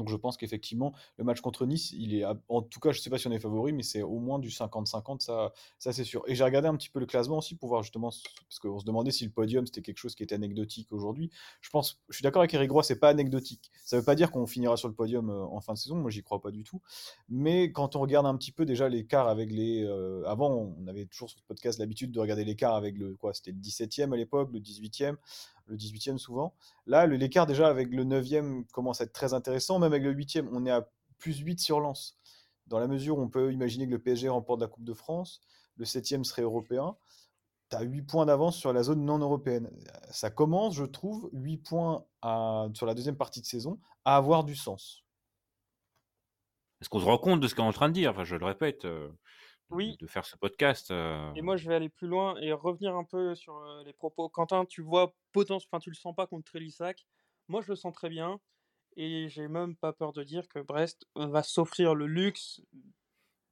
[0.00, 3.10] Donc je pense qu'effectivement, le match contre Nice, il est, en tout cas, je sais
[3.10, 6.22] pas si on est favori, mais c'est au moins du 50-50, ça, ça c'est sûr.
[6.26, 8.78] Et j'ai regardé un petit peu le classement aussi pour voir justement, ce- parce qu'on
[8.78, 11.30] se demandait si le podium c'était quelque chose qui était anecdotique aujourd'hui.
[11.60, 13.70] Je pense, je suis d'accord avec Eric Roy, c'est pas anecdotique.
[13.84, 16.10] Ça veut pas dire qu'on finira sur le podium euh, en fin de saison, moi
[16.10, 16.80] j'y crois pas du tout.
[17.28, 19.84] Mais quand on regarde un petit peu déjà l'écart avec les.
[19.84, 23.14] euh, avant, on avait toujours sur ce podcast l'habitude de regarder l'écart avec le.
[23.16, 25.16] Quoi C'était le 17e à l'époque, le 18e,
[25.70, 26.54] le 18e souvent.
[26.86, 29.78] Là, l'écart déjà avec le 9e commence à être très intéressant.
[29.78, 32.18] Même avec le 8e, on est à plus 8 sur Lens.
[32.66, 35.40] Dans la mesure où on peut imaginer que le PSG remporte la Coupe de France,
[35.76, 36.96] le 7e serait européen.
[37.70, 39.70] Tu as 8 points d'avance sur la zone non européenne.
[40.10, 42.04] Ça commence, je trouve, 8 points
[42.74, 45.04] sur la deuxième partie de saison à avoir du sens.
[46.80, 48.24] Est-ce qu'on se rend compte de ce qu'on est en train de dire?
[48.24, 49.10] Je le répète, euh,
[49.70, 49.96] Oui.
[50.00, 50.90] de faire ce podcast.
[50.90, 53.92] euh, Et moi, je vais aller plus loin et revenir un peu sur euh, les
[53.92, 54.28] propos.
[54.28, 57.06] Quentin, tu vois potentiel, enfin, tu le sens pas contre Trélissac.
[57.48, 58.40] Moi, je le sens très bien.
[58.96, 62.60] Et j'ai même pas peur de dire que Brest va s'offrir le luxe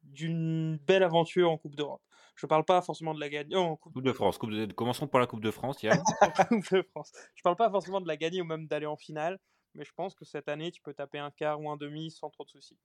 [0.03, 2.03] d'une belle aventure en Coupe d'Europe.
[2.35, 4.39] Je parle pas forcément de la gagner en Coupe Coupe de France.
[4.39, 5.99] Coupe de- Commençons par la Coupe de France, Yann.
[6.49, 7.13] Coupe de France.
[7.35, 9.39] Je parle pas forcément de la gagner ou même d'aller en finale,
[9.75, 12.31] mais je pense que cette année, tu peux taper un quart ou un demi sans
[12.31, 12.79] trop de soucis.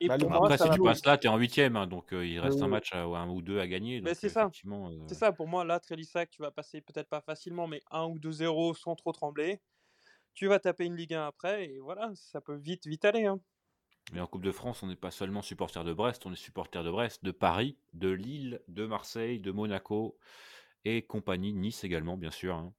[0.00, 2.12] Et Bah, pour Après, si tu pas- passes là, tu es en huitième, hein, donc
[2.12, 2.68] euh, il reste un Oui.
[2.68, 4.02] match à, un ou deux à gagner.
[4.14, 4.52] C'est ça.
[4.88, 8.06] euh, C'est ça, pour moi, là, Trélissac, tu vas passer peut-être pas facilement, mais 1
[8.06, 9.60] ou 2-0 sans trop trembler.
[10.34, 13.26] Tu vas taper une Ligue 1 après, et voilà, ça peut vite, vite aller.
[13.26, 13.40] hein.
[14.12, 16.84] Mais en Coupe de France, on n'est pas seulement supporter de Brest, on est supporter
[16.84, 20.16] de Brest, de Paris, de Lille, de Marseille, de Monaco
[20.84, 22.56] et compagnie, Nice également, bien sûr.
[22.56, 22.74] hein.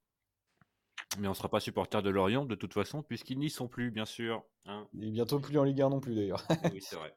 [1.20, 3.92] Mais on ne sera pas supporter de Lorient de toute façon, puisqu'ils n'y sont plus,
[3.92, 4.44] bien sûr.
[4.66, 4.88] hein.
[5.02, 6.44] Et bientôt plus en Ligue 1 non plus d'ailleurs.
[6.74, 7.14] Oui, c'est vrai.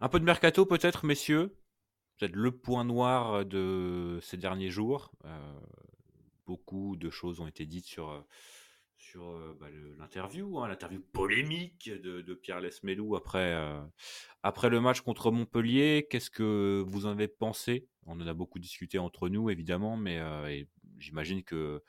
[0.00, 1.56] Un peu de mercato peut-être, messieurs?
[2.18, 5.12] Peut-être le point noir de ces derniers jours.
[5.24, 5.60] Euh,
[6.44, 8.20] beaucoup de choses ont été dites sur, euh,
[8.96, 13.80] sur euh, bah, l'interview, hein, l'interview polémique de, de Pierre Lesmelou après, euh,
[14.42, 16.06] après le match contre Montpellier.
[16.10, 17.88] Qu'est-ce que vous en avez pensé?
[18.06, 20.62] On en a beaucoup discuté entre nous, évidemment, mais euh,
[20.98, 21.84] j'imagine que euh,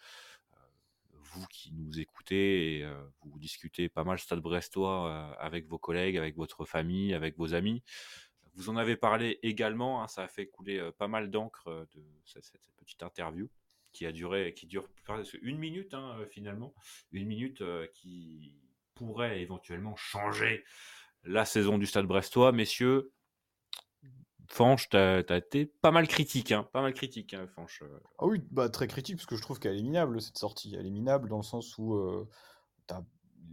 [1.38, 5.78] vous qui nous écoutez, et, euh, vous discutez pas mal Stade Brestois euh, avec vos
[5.78, 7.84] collègues, avec votre famille, avec vos amis.
[8.56, 12.04] Vous en avez parlé également, hein, ça a fait couler euh, pas mal d'encre de
[12.26, 13.50] cette, petite interview
[13.94, 14.88] qui a duré, qui dure
[15.42, 16.74] une minute hein, finalement,
[17.12, 18.54] une minute qui
[18.96, 20.64] pourrait éventuellement changer
[21.24, 23.12] la saison du Stade Brestois, messieurs.
[24.48, 27.84] Fanche, t'as as été pas mal critique, hein, pas mal critique, hein, Fanche.
[28.18, 30.76] Ah oui, bah, très critique, parce que je trouve qu'elle est minable, cette sortie.
[30.78, 32.28] Elle est minable dans le sens où euh,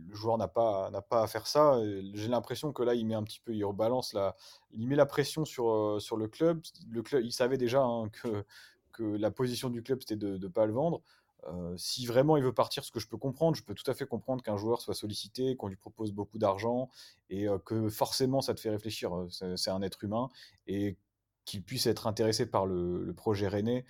[0.09, 1.79] le joueur n'a pas, pas à faire ça.
[2.15, 4.37] J'ai l'impression que là, il met un petit peu, il rebalance la,
[4.73, 6.63] il met la pression sur, euh, sur le club.
[6.89, 8.45] Le club, il savait déjà hein, que,
[8.93, 11.03] que la position du club, c'était de ne pas le vendre.
[11.49, 13.95] Euh, si vraiment il veut partir, ce que je peux comprendre, je peux tout à
[13.95, 16.91] fait comprendre qu'un joueur soit sollicité, qu'on lui propose beaucoup d'argent
[17.31, 19.15] et euh, que forcément ça te fait réfléchir.
[19.15, 20.31] Euh, C'est un être humain
[20.67, 20.97] et
[21.45, 23.85] qu'il puisse être intéressé par le, projet René,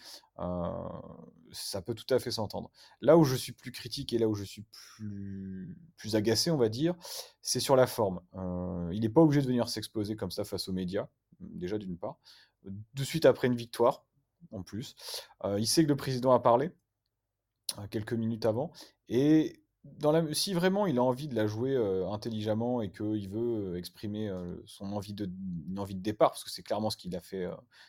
[1.52, 2.68] ça peut tout à fait s'entendre.
[3.00, 6.56] Là où je suis plus critique et là où je suis plus, plus agacé, on
[6.56, 6.96] va dire,
[7.42, 8.20] c'est sur la forme.
[8.90, 11.06] Il n'est pas obligé de venir s'exposer comme ça face aux médias,
[11.38, 12.18] déjà d'une part.
[12.64, 14.04] De suite après une victoire,
[14.50, 14.96] en plus.
[15.56, 16.72] Il sait que le président a parlé
[17.90, 18.72] quelques minutes avant.
[19.08, 21.76] Et dans la, si vraiment il a envie de la jouer
[22.10, 24.32] intelligemment et qu'il veut exprimer
[24.66, 25.28] son envie de,
[25.76, 27.48] envie de départ, parce que c'est clairement ce qu'il a fait,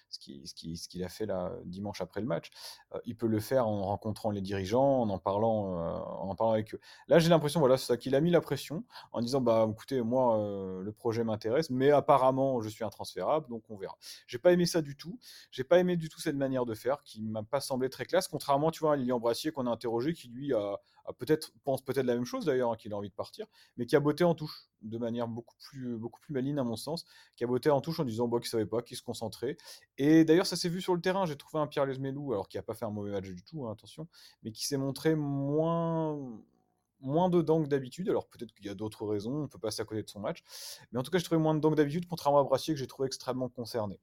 [0.10, 2.52] ce qu'il ce qui, ce a fait là dimanche après le match,
[3.06, 5.78] il peut le faire en rencontrant les dirigeants, en en parlant,
[6.20, 6.80] en parlant avec eux.
[7.08, 10.02] Là, j'ai l'impression, voilà, c'est ça qu'il a mis la pression en disant, bah, écoutez,
[10.02, 10.38] moi,
[10.82, 13.98] le projet m'intéresse, mais apparemment, je suis intransférable, donc on verra.
[14.28, 15.18] J'ai pas aimé ça du tout.
[15.52, 18.28] J'ai pas aimé du tout cette manière de faire, qui m'a pas semblé très classe,
[18.28, 20.80] contrairement, tu vois, à Lilian Brassier qu'on a interrogé, qui lui a
[21.14, 23.46] peut-être pense peut-être la même chose d'ailleurs, hein, qu'il a envie de partir,
[23.78, 26.76] mais qui a botté en touche de manière beaucoup plus, beaucoup plus maligne à mon
[26.76, 29.58] sens, qui a botté en touche en disant bah, qu'il savait pas, qu'il se concentrait.
[29.98, 31.26] Et d'ailleurs, ça s'est vu sur le terrain.
[31.26, 33.66] J'ai trouvé un Pierre Lesmelou, alors qui a pas fait un mauvais match du tout,
[33.66, 34.08] hein, attention,
[34.44, 36.18] mais qui s'est montré moins
[37.02, 38.10] moins dedans que d'habitude.
[38.10, 40.44] Alors peut-être qu'il y a d'autres raisons, on peut passer à côté de son match.
[40.92, 42.88] Mais en tout cas, j'ai trouvé moins dedans que d'habitude, contrairement à Brassier que j'ai
[42.88, 44.00] trouvé extrêmement concerné.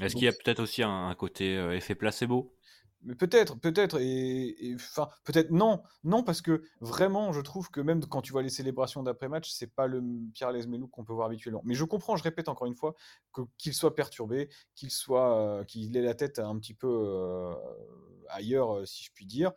[0.00, 2.54] Est-ce qu'il y a peut-être aussi un, côté euh, effet placebo?
[3.02, 8.04] Mais peut-être, peut-être, et enfin, peut-être non, non, parce que vraiment, je trouve que même
[8.04, 10.02] quand tu vois les célébrations d'après-match, c'est pas le
[10.34, 11.62] Pierre Lesmelou qu'on peut voir habituellement.
[11.64, 12.94] Mais je comprends, je répète encore une fois,
[13.32, 17.54] que qu'il soit perturbé, qu'il soit, qu'il ait la tête un petit peu euh,
[18.28, 19.52] ailleurs, euh, si je puis dire.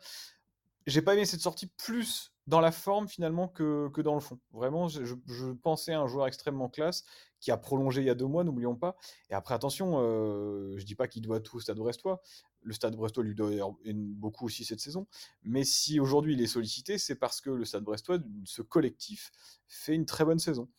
[0.88, 4.40] J'ai pas aimé cette sortie plus dans la forme finalement que, que dans le fond.
[4.52, 7.06] Vraiment, je, je, pensais à un joueur extrêmement classe
[7.40, 8.96] qui a prolongé il y a deux mois, n'oublions pas.
[9.30, 12.22] Et après, attention, euh, je dis pas qu'il doit tout au Stade Brestois.
[12.64, 13.52] Le Stade Brestois lui doit
[13.86, 15.08] beaucoup aussi cette saison.
[15.44, 19.32] Mais si aujourd'hui il est sollicité, c'est parce que le Stade Brestois, ce collectif,
[19.68, 20.70] fait une très bonne saison.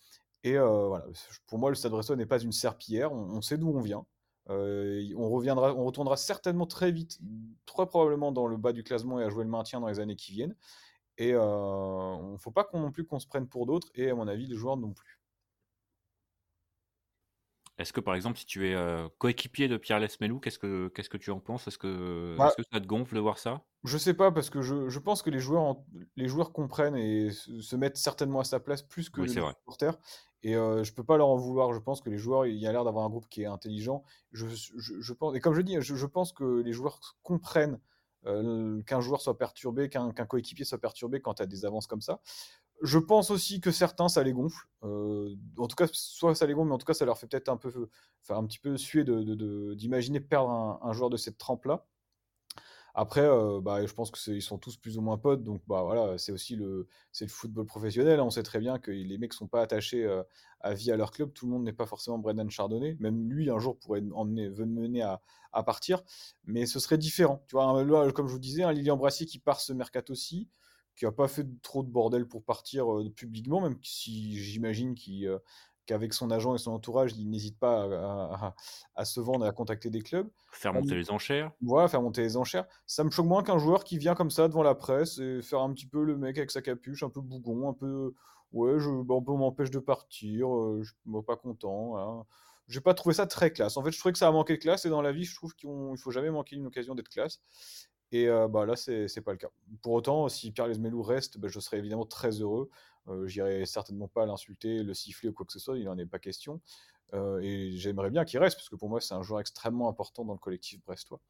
[0.45, 1.07] Et euh, voilà,
[1.47, 3.13] pour moi, le Stade Brestois n'est pas une serpillière.
[3.13, 4.05] On, sait d'où on vient.
[4.51, 7.21] Euh, on reviendra, on retournera certainement très vite,
[7.65, 10.17] très probablement dans le bas du classement et à jouer le maintien dans les années
[10.17, 10.57] qui viennent.
[11.19, 14.15] Et euh, on ne faut pas non plus qu'on se prenne pour d'autres, et à
[14.15, 15.22] mon avis, les joueurs non plus.
[17.79, 21.09] Est-ce que par exemple, si tu es euh, coéquipier de Pierre Lesmelou, qu'est-ce que qu'est-ce
[21.09, 21.67] que tu en penses?
[21.67, 23.65] Est-ce que, bah que ça te gonfle de voir ça?
[23.85, 25.77] Je sais pas parce que je, je, pense que les joueurs
[26.17, 29.99] les joueurs comprennent et se, mettent certainement à sa place plus que les supporters.
[30.45, 31.73] Et euh, je peux pas leur en vouloir.
[31.73, 34.05] Je pense que les joueurs, il y a l'air d'avoir un groupe qui est intelligent.
[34.33, 37.79] Je, je, je, pense et comme je dis, je, pense que les joueurs comprennent
[38.27, 42.01] euh, qu'un joueur soit perturbé, qu'un coéquipier soit perturbé quand tu as des avances comme
[42.01, 42.21] ça.
[42.83, 44.67] Je pense aussi que certains, ça les gonfle.
[44.83, 47.29] Euh, en tout cas, soit ça les gonfle, mais en tout cas, ça leur fait
[47.29, 47.89] peut-être un peu,
[48.23, 51.87] enfin, un petit peu suer d'imaginer perdre un, joueur de cette trempe-là.
[52.95, 56.19] Après, euh, bah, je pense qu'ils sont tous plus ou moins potes, donc bah, voilà,
[56.19, 56.89] c'est aussi le,
[57.21, 58.21] le football professionnel.
[58.21, 60.23] On sait très bien que les mecs sont pas attachés euh,
[60.61, 61.33] à vie à leur club.
[61.33, 62.97] Tout le monde n'est pas forcément Brendan Chardonnay.
[62.99, 65.21] Même lui, un jour, pourrait emmener, mener à,
[65.65, 66.03] partir,
[66.45, 67.45] mais ce serait différent.
[67.47, 70.49] Tu vois, comme je vous disais, un Lilian Brassier qui part ce mercato aussi,
[71.03, 75.37] qui a pas fait trop de bordel pour partir euh, publiquement, même si j'imagine qu'il
[75.85, 78.55] qu'avec son agent et son entourage, il n'hésite pas
[78.95, 80.31] à, se vendre et à contacter des clubs.
[80.53, 81.51] Faire monter les enchères.
[81.61, 82.67] Voilà, faire monter les enchères.
[82.87, 85.59] Ça me choque moins qu'un joueur qui vient comme ça devant la presse et faire
[85.59, 88.15] un petit peu le mec avec sa capuche, un peu bougon, un peu.
[88.53, 91.97] Ouais, je, bah, on m'empêche de partir, euh, je suis pas content.
[91.97, 92.27] Hein.
[92.69, 93.77] J'ai pas trouvé ça très classe.
[93.77, 95.35] En fait, je trouvais que ça a manqué de classe et dans la vie, je
[95.35, 97.41] trouve qu'il faut jamais manquer une occasion d'être classe.
[98.13, 99.49] Et bah, là, c'est pas le cas.
[99.81, 102.71] Pour autant, si Pierre Lesmelou reste, bah, je serais évidemment très heureux.
[103.25, 106.19] J'irai certainement pas l'insulter, le siffler ou quoi que ce soit, il n'en est pas
[106.19, 106.61] question.
[107.15, 110.35] Et j'aimerais bien qu'il reste, parce que pour moi, c'est un joueur extrêmement important dans
[110.35, 111.21] le collectif brestois.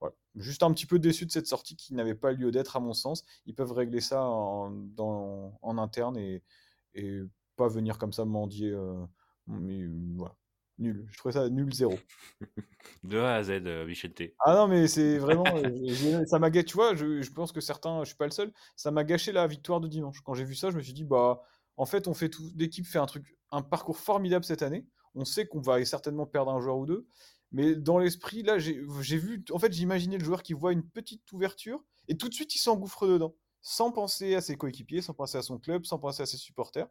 [0.00, 0.14] Voilà.
[0.34, 2.92] Juste un petit peu déçu de cette sortie qui n'avait pas lieu d'être, à mon
[2.92, 3.24] sens.
[3.46, 6.42] Ils peuvent régler ça en, interne et,
[6.94, 7.20] et,
[7.54, 8.76] pas venir comme ça mendier.
[9.46, 10.34] Mais voilà.
[10.78, 11.06] Nul.
[11.10, 11.98] Je trouvais ça nul zéro.
[13.04, 13.94] De A à Z, euh,
[14.44, 15.44] Ah non, mais c'est vraiment.
[15.54, 16.64] Euh, ça m'a gâché.
[16.66, 19.46] Tu vois, je, pense que certains, je suis pas le seul, ça m'a gâché la
[19.46, 20.20] victoire de dimanche.
[20.22, 21.42] Quand j'ai vu ça, je me suis dit, bah,
[21.76, 22.50] en fait, on fait tout.
[22.56, 24.86] L'équipe fait un truc, un parcours formidable cette année.
[25.14, 27.06] On sait qu'on va certainement perdre un joueur ou deux.
[27.50, 28.80] Mais dans l'esprit, là, j'ai
[29.18, 29.44] vu.
[29.52, 32.58] En fait, j'imaginais le joueur qui voit une petite ouverture et tout de suite, il
[32.58, 33.34] s'engouffre dedans.
[33.60, 36.88] Sans penser à ses coéquipiers, sans penser à son club, sans penser à ses supporters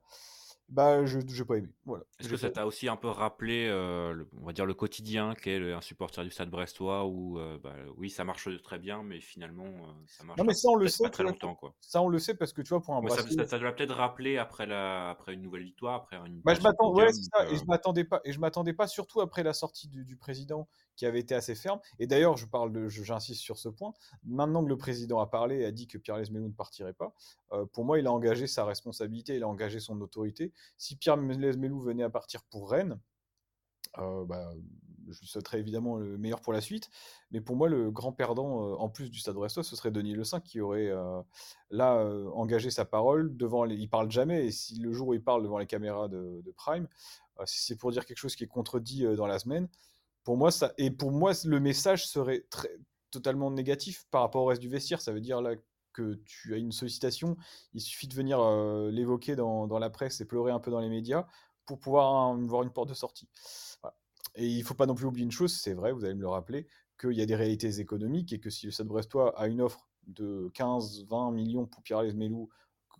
[0.71, 1.67] bah je n'ai pas aimé.
[1.85, 2.05] Voilà.
[2.19, 5.35] Est-ce que ça t'a aussi un peu rappelé, euh, le, on va dire le quotidien
[5.35, 9.19] qu'est un supporter du Stade Brestois où euh, bah, oui ça marche très bien mais
[9.19, 10.39] finalement euh, ça marche.
[10.39, 11.73] Non mais ça on le sait pas très longtemps quoi.
[11.81, 14.37] Ça on le sait parce que tu vois pour un ça, ça, doit peut-être rappeler
[14.37, 16.39] après la après une nouvelle victoire après une.
[16.39, 19.43] Bah, je m'attends ouais, ça, et je m'attendais pas et je m'attendais pas surtout après
[19.43, 21.79] la sortie du, du président qui avait été assez ferme.
[21.99, 23.93] Et d'ailleurs, je parle j'insiste sur ce point.
[24.23, 27.13] Maintenant que le président a parlé et a dit que Pierre Lesmelou ne partirait pas,
[27.53, 30.53] euh, pour moi, il a engagé sa responsabilité, il a engagé son autorité.
[30.77, 32.99] Si Pierre Lesmelou venait à partir pour Rennes,
[33.97, 34.53] euh, bah,
[35.09, 36.89] je lui souhaiterais évidemment le meilleur pour la suite.
[37.31, 40.13] Mais pour moi, le grand perdant, euh, en plus du Stade Brestois, ce serait Denis
[40.13, 40.91] Le Saint qui aurait
[41.69, 43.75] là engagé sa parole devant les...
[43.75, 46.87] Il parle jamais, et si le jour où il parle devant les caméras de Prime,
[47.45, 49.67] c'est pour dire quelque chose qui est contredit dans la semaine,
[50.23, 52.69] pour moi, ça, et pour moi, le message serait très,
[53.11, 55.01] totalement négatif par rapport au reste du vestiaire.
[55.01, 55.55] Ça veut dire là,
[55.93, 57.35] que tu as une sollicitation,
[57.73, 58.39] il suffit de venir
[58.91, 61.27] l'évoquer dans, dans, la presse et pleurer un peu dans les médias
[61.65, 63.27] pour pouvoir voir une porte de sortie.
[64.35, 66.21] Et il ne faut pas non plus oublier une chose, c'est vrai, vous allez me
[66.21, 66.67] le rappeler,
[66.99, 69.89] qu'il y a des réalités économiques et que si le Stade Brestois a une offre
[70.07, 72.49] de 15-20 millions pour Pierre Melou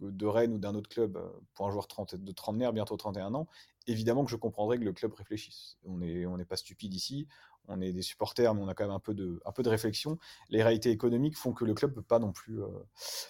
[0.02, 1.20] de Rennes ou d'un autre club
[1.54, 3.48] pour un joueur 30, de 30 nerfs, bientôt 31 ans,
[3.88, 5.78] évidemment que je comprendrais que le club réfléchisse.
[5.86, 7.28] On n'est on pas stupide ici,
[7.68, 9.70] on est des supporters, mais on a quand même un peu de, un peu de
[9.70, 10.18] réflexion.
[10.50, 12.60] Les réalités économiques font que le club peut pas non plus,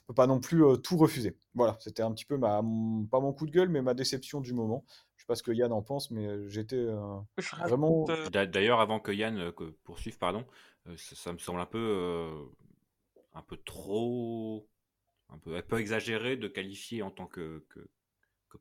[0.07, 1.37] peut pas non plus tout refuser.
[1.53, 2.61] Voilà, c'était un petit peu ma,
[3.11, 4.85] pas mon coup de gueule, mais ma déception du moment.
[5.15, 6.87] Je sais pas ce que Yann en pense, mais j'étais
[7.67, 8.05] vraiment.
[8.31, 9.51] D'ailleurs, avant que Yann
[9.83, 10.45] poursuive, pardon,
[10.95, 12.31] ça, me semble un peu,
[13.33, 14.67] un peu trop,
[15.31, 17.65] un peu, un peu exagéré de qualifier en tant que,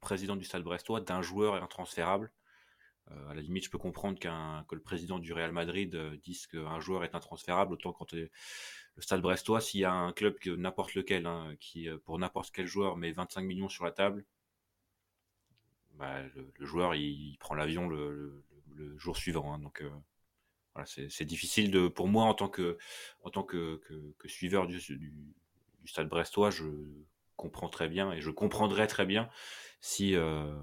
[0.00, 2.32] président du Stade Brestois d'un joueur intransférable.
[3.28, 6.80] à la limite, je peux comprendre qu'un que le président du Real Madrid dise qu'un
[6.80, 8.30] joueur est intransférable, autant quand le
[8.98, 12.96] Stade Brestois, s'il y a un club n'importe lequel, hein, qui pour n'importe quel joueur
[12.96, 14.24] met 25 millions sur la table,
[16.00, 18.42] bah, le, joueur il, prend l'avion le,
[18.96, 19.52] jour suivant.
[19.52, 19.90] Hein, donc euh,
[20.86, 22.78] c'est difficile pour moi en tant que,
[23.22, 23.80] en tant que,
[24.18, 24.80] que, suiveur du,
[25.84, 26.64] Stade Brestois, je
[27.36, 29.28] comprends très bien et je comprendrais très bien
[29.80, 30.54] si, euh,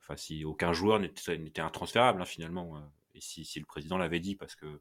[0.00, 2.80] enfin si aucun joueur n'était intransférable hein, finalement euh,
[3.14, 4.80] et si, si le président l'avait dit parce que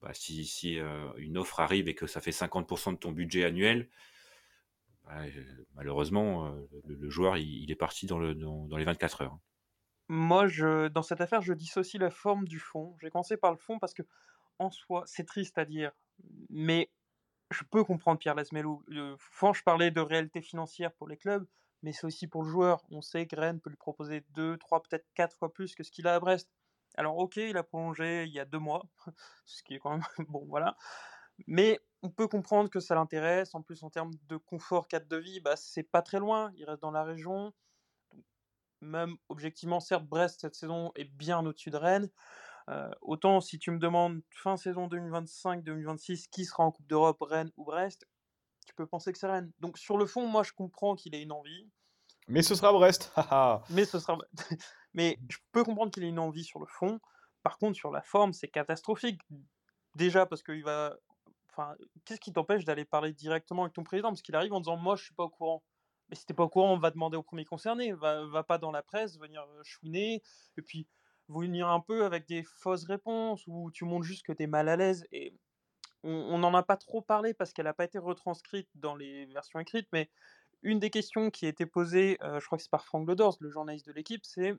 [0.00, 0.78] bah, si, si
[1.16, 3.88] une offre arrive et que ça fait 50% de ton budget annuel,
[5.74, 9.38] malheureusement, euh, le, joueur, il, est parti dans, le, dans, les 24 heures.
[10.08, 12.96] Moi, je, dans cette affaire, je dissocie la forme du fond.
[13.00, 14.02] J'ai commencé par le fond parce que,
[14.58, 15.92] en soi, c'est triste à dire,
[16.50, 16.90] mais
[17.50, 18.82] je peux comprendre Pierre Lasmelou.
[19.18, 21.46] Franchement, je parlais de réalité financière pour les clubs,
[21.82, 22.84] mais c'est aussi pour le joueur.
[22.90, 25.90] On sait que Rennes peut lui proposer 2, 3, peut-être 4 fois plus que ce
[25.90, 26.50] qu'il a à Brest.
[26.96, 28.82] Alors, ok, il a prolongé il y a deux mois,
[29.44, 30.76] ce qui est quand même bon, voilà.
[31.46, 33.54] Mais on peut comprendre que ça l'intéresse.
[33.54, 36.52] En plus, en termes de confort, cadre de vie, bah, c'est pas très loin.
[36.56, 37.52] Il reste dans la région.
[38.80, 42.10] même objectivement, certes, Brest cette saison est bien au-dessus de Rennes.
[42.68, 47.50] Euh, autant si tu me demandes fin saison 2025-2026 qui sera en Coupe d'Europe, Rennes
[47.56, 48.06] ou Brest,
[48.66, 49.52] tu peux penser que c'est Rennes.
[49.60, 51.70] Donc sur le fond, moi je comprends qu'il ait une envie.
[52.26, 53.12] Mais ce sera Brest.
[53.70, 54.18] Mais ce sera.
[54.92, 57.00] Mais je peux comprendre qu'il ait une envie sur le fond.
[57.42, 59.20] Par contre, sur la forme, c'est catastrophique.
[59.94, 60.94] Déjà parce qu'il va
[62.04, 64.08] qu'est-ce qui t'empêche d'aller parler directement avec ton président?
[64.08, 65.62] Parce qu'il arrive en disant Moi, je suis pas au courant.
[66.08, 67.92] Mais si t'es pas au courant, on va demander au premier concerné.
[67.92, 70.22] Va, va pas dans la presse, venir euh, chouiner,
[70.56, 70.86] et puis
[71.28, 74.68] venir un peu avec des fausses réponses, où tu montres juste que tu es mal
[74.68, 75.06] à l'aise.
[75.12, 75.34] Et
[76.02, 79.60] on n'en a pas trop parlé parce qu'elle n'a pas été retranscrite dans les versions
[79.60, 80.10] écrites, mais
[80.62, 83.36] une des questions qui a été posée, euh, je crois que c'est par Frank Lodors,
[83.40, 84.54] le journaliste de l'équipe, c'est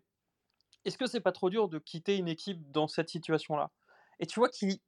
[0.86, 3.72] est-ce que c'est pas trop dur de quitter une équipe dans cette situation-là?
[4.20, 4.80] Et tu vois qu'il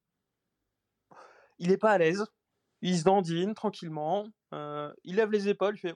[1.59, 2.25] il n'est pas à l'aise,
[2.81, 5.95] il se dandine tranquillement, euh, il lève les épaules, il fait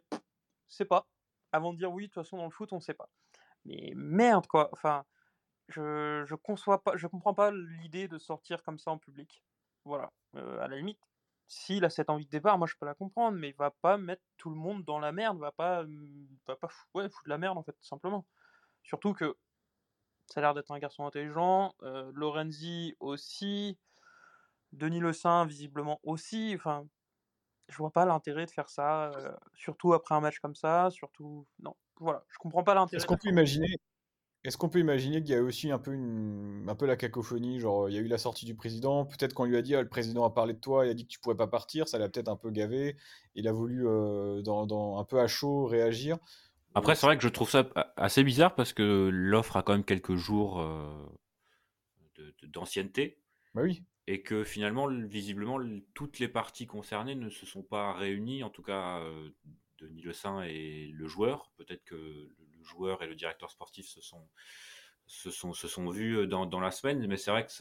[0.67, 1.07] c'est pas,
[1.51, 3.09] avant de dire oui, de toute façon dans le foot on sait pas.
[3.65, 5.05] Mais merde quoi, enfin,
[5.69, 9.43] je, je conçois pas, je comprends pas l'idée de sortir comme ça en public.
[9.83, 10.99] Voilà, euh, à la limite,
[11.47, 13.97] s'il a cette envie de départ, moi je peux la comprendre, mais il va pas
[13.97, 15.83] mettre tout le monde dans la merde, va pas,
[16.47, 18.25] va pas ouais, foutre la merde en fait, tout simplement.
[18.83, 19.35] Surtout que
[20.27, 23.77] ça a l'air d'être un garçon intelligent, euh, Lorenzi aussi,
[24.71, 26.53] Denis Le Saint, visiblement aussi.
[26.55, 26.87] Enfin,
[27.69, 30.89] je vois pas l'intérêt de faire ça, euh, surtout après un match comme ça.
[30.91, 32.97] Surtout, non, voilà, je comprends pas l'intérêt.
[32.97, 33.77] Est-ce qu'on peut imaginer
[34.45, 37.59] est-ce qu'on peut imaginer qu'il y a aussi un peu, une, un peu la cacophonie
[37.59, 39.81] Genre, il y a eu la sortie du président, peut-être qu'on lui a dit, ah,
[39.81, 41.97] le président a parlé de toi, il a dit que tu pourrais pas partir, ça
[41.97, 42.95] l'a peut-être un peu gavé.
[43.33, 46.17] Il a voulu, euh, dans, un peu à chaud, réagir.
[46.75, 49.85] Après, c'est vrai que je trouve ça assez bizarre parce que l'offre a quand même
[49.85, 51.05] quelques jours euh,
[52.43, 53.17] d'ancienneté.
[53.53, 55.59] bah oui et que finalement, visiblement,
[55.93, 59.29] toutes les parties concernées ne se sont pas réunies, en tout cas euh,
[59.79, 61.51] Denis Le Saint et le joueur.
[61.57, 64.27] Peut-être que le joueur et le directeur sportif se sont,
[65.05, 67.51] se sont, se sont vus euh, dans, dans la semaine, mais c'est vrai que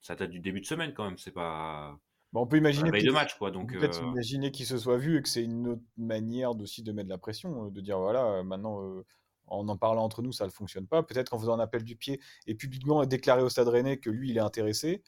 [0.00, 1.18] ça date du début de semaine quand même.
[1.18, 1.98] C'est pas.
[2.32, 3.50] Bon, on peut imaginer de match, quoi.
[3.50, 6.82] Donc, peut-être euh, imaginer qu'ils se soient vus et que c'est une autre manière aussi
[6.82, 9.02] de mettre la pression, de dire voilà, maintenant
[9.48, 11.02] en en parlant entre nous, ça ne fonctionne pas.
[11.02, 14.30] Peut-être qu'en faisant un appel du pied et publiquement déclarer au Stade Rennais que lui,
[14.30, 15.02] il est intéressé,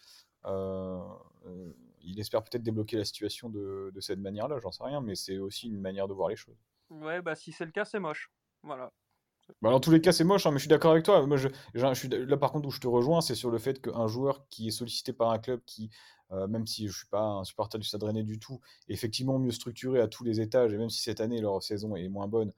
[0.44, 1.00] euh,
[1.46, 5.38] euh, il espère peut-être débloquer la situation de, cette manière-là, j'en sais rien, mais c'est
[5.38, 6.56] aussi une manière de voir les choses.
[6.90, 8.30] Ouais, bah si c'est le cas, c'est moche.
[8.62, 8.92] Voilà.
[9.62, 11.26] Bah, dans tous les cas, c'est moche, hein, mais je suis d'accord avec toi.
[11.26, 13.80] Moi, je, je, suis, là, par contre, où je te rejoins, c'est sur le fait
[13.80, 15.90] qu'un joueur qui est sollicité par un club qui,
[16.32, 19.50] euh, même si je suis pas un supporter du Stade du tout, est effectivement mieux
[19.50, 22.52] structuré à tous les étages, et même si cette année leur saison est moins bonne,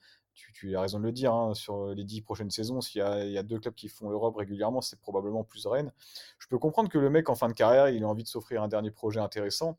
[0.52, 3.02] tu, as raison de le dire, hein, sur les dix prochaines saisons, s'il y,
[3.38, 5.92] a deux clubs qui font l'Europe régulièrement, c'est probablement plus Rennes.
[6.38, 8.62] Je peux comprendre que le mec, en fin de carrière, il a envie de s'offrir
[8.62, 9.78] un dernier projet intéressant,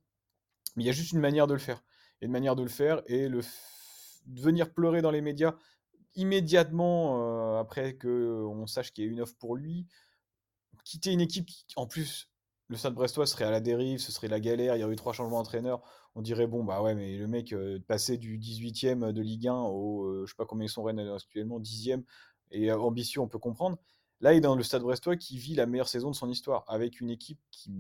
[0.75, 1.83] mais il y a juste une manière de le faire.
[2.21, 3.41] Y a une manière de le faire et le
[4.27, 5.55] venir pleurer dans les médias
[6.15, 9.87] immédiatement après qu'on sache qu'il y a une offre pour lui,
[10.83, 12.29] quitter une équipe qui, en plus,
[12.67, 14.95] le Stade Brestois serait à la dérive, ce serait la galère, il y aurait eu
[14.95, 15.81] trois changements d'entraîneur,
[16.15, 17.53] on dirait bon bah ouais mais le mec
[17.87, 21.59] passer du 18e de Ligue 1 au je sais pas combien ils sont Rennes actuellement
[21.59, 22.03] 10e
[22.51, 23.77] et ambitieux on peut comprendre.
[24.21, 26.63] Là il est dans le Stade Brestois qui vit la meilleure saison de son histoire
[26.67, 27.71] avec une équipe qui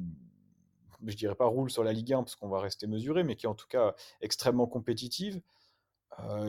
[1.05, 3.45] je dirais pas roule sur la Ligue 1 parce qu'on va rester mesuré mais qui
[3.45, 5.41] est en tout cas extrêmement compétitive.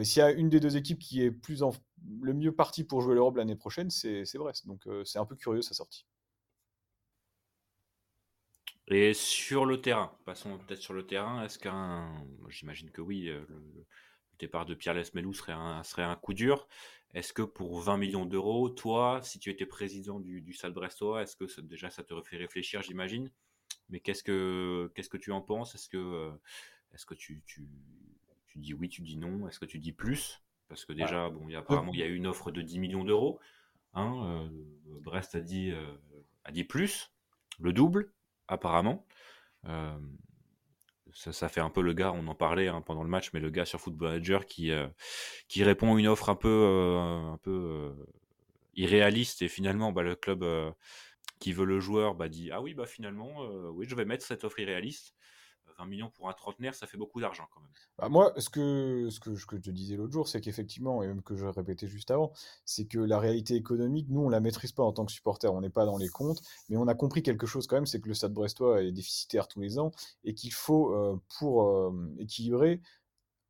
[0.02, 1.72] S'il y a une des deux équipes qui est plus en,
[2.20, 4.66] le mieux parti pour jouer l'Europe l'année prochaine, c'est Brest.
[4.66, 6.06] Donc c'est un peu curieux sa sortie.
[8.88, 13.44] Et sur le terrain, passons peut-être sur le terrain, est-ce qu'un, j'imagine que oui, euh,
[13.48, 13.86] le,
[14.38, 16.66] départ de Pierre Lesmelou serait un, serait un coup dur.
[17.14, 21.22] Est-ce que pour 20 millions d'euros, toi, si tu étais président du, du Stade Brestois,
[21.22, 23.30] est-ce que déjà ça te fait réfléchir, j'imagine?
[23.88, 25.74] Mais qu'est-ce que qu'est-ce que tu en penses?
[25.76, 26.32] Est-ce que euh,
[26.92, 27.42] est-ce que tu,
[28.52, 30.42] tu, dis oui, tu dis non Est-ce que tu dis plus?
[30.68, 32.78] Parce que déjà, bon, y a, apparemment, il y a eu une offre de 10
[32.78, 33.38] millions d'euros.
[33.94, 34.48] Hein, euh,
[35.00, 35.72] Brest a dit
[36.44, 37.12] a dit plus,
[37.60, 38.12] le double
[38.48, 39.06] apparemment.
[39.66, 39.98] Euh,
[41.14, 43.50] ça, fait un peu le gars, on en parlait hein, pendant le match, mais le
[43.50, 44.88] gars sur Football Manager qui, euh,
[45.48, 47.94] qui répond à une offre un peu, euh, un peu
[48.74, 50.44] irréaliste et finalement bah, le club
[51.38, 53.42] qui veut le joueur bah, dit ah oui bah finalement
[53.72, 55.14] oui je vais mettre cette offre irréaliste
[55.78, 57.70] 20 millions pour un trentenaire, ça fait beaucoup d'argent quand même.
[57.98, 61.46] Bah moi, ce que, je te disais l'autre jour, c'est qu'effectivement, et même que je
[61.46, 62.32] répétais juste avant,
[62.64, 65.60] c'est que la réalité économique, nous, on la maîtrise pas en tant que supporter, on
[65.60, 68.08] n'est pas dans les comptes, mais on a compris quelque chose quand même, c'est que
[68.08, 69.92] le Stade Brestois est déficitaire tous les ans
[70.24, 72.80] et qu'il faut, euh, pour euh, équilibrer,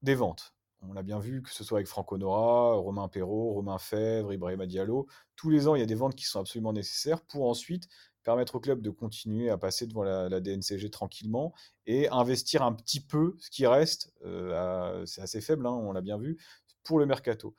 [0.03, 0.55] des ventes.
[0.85, 4.67] On l'a bien vu, que ce soit avec Franck Honora, Romain Perrault, Romain Fèvre, Ibrahima
[4.67, 5.07] Diallo.
[5.37, 7.89] Tous les ans, il y a des ventes qui sont absolument nécessaires pour ensuite
[8.23, 11.53] permettre au club de continuer à passer devant la, DNCG tranquillement
[11.87, 16.01] et investir un petit peu ce qui reste, euh, c'est assez faible, hein, on l'a
[16.01, 16.39] bien vu,
[16.85, 17.55] pour le mercato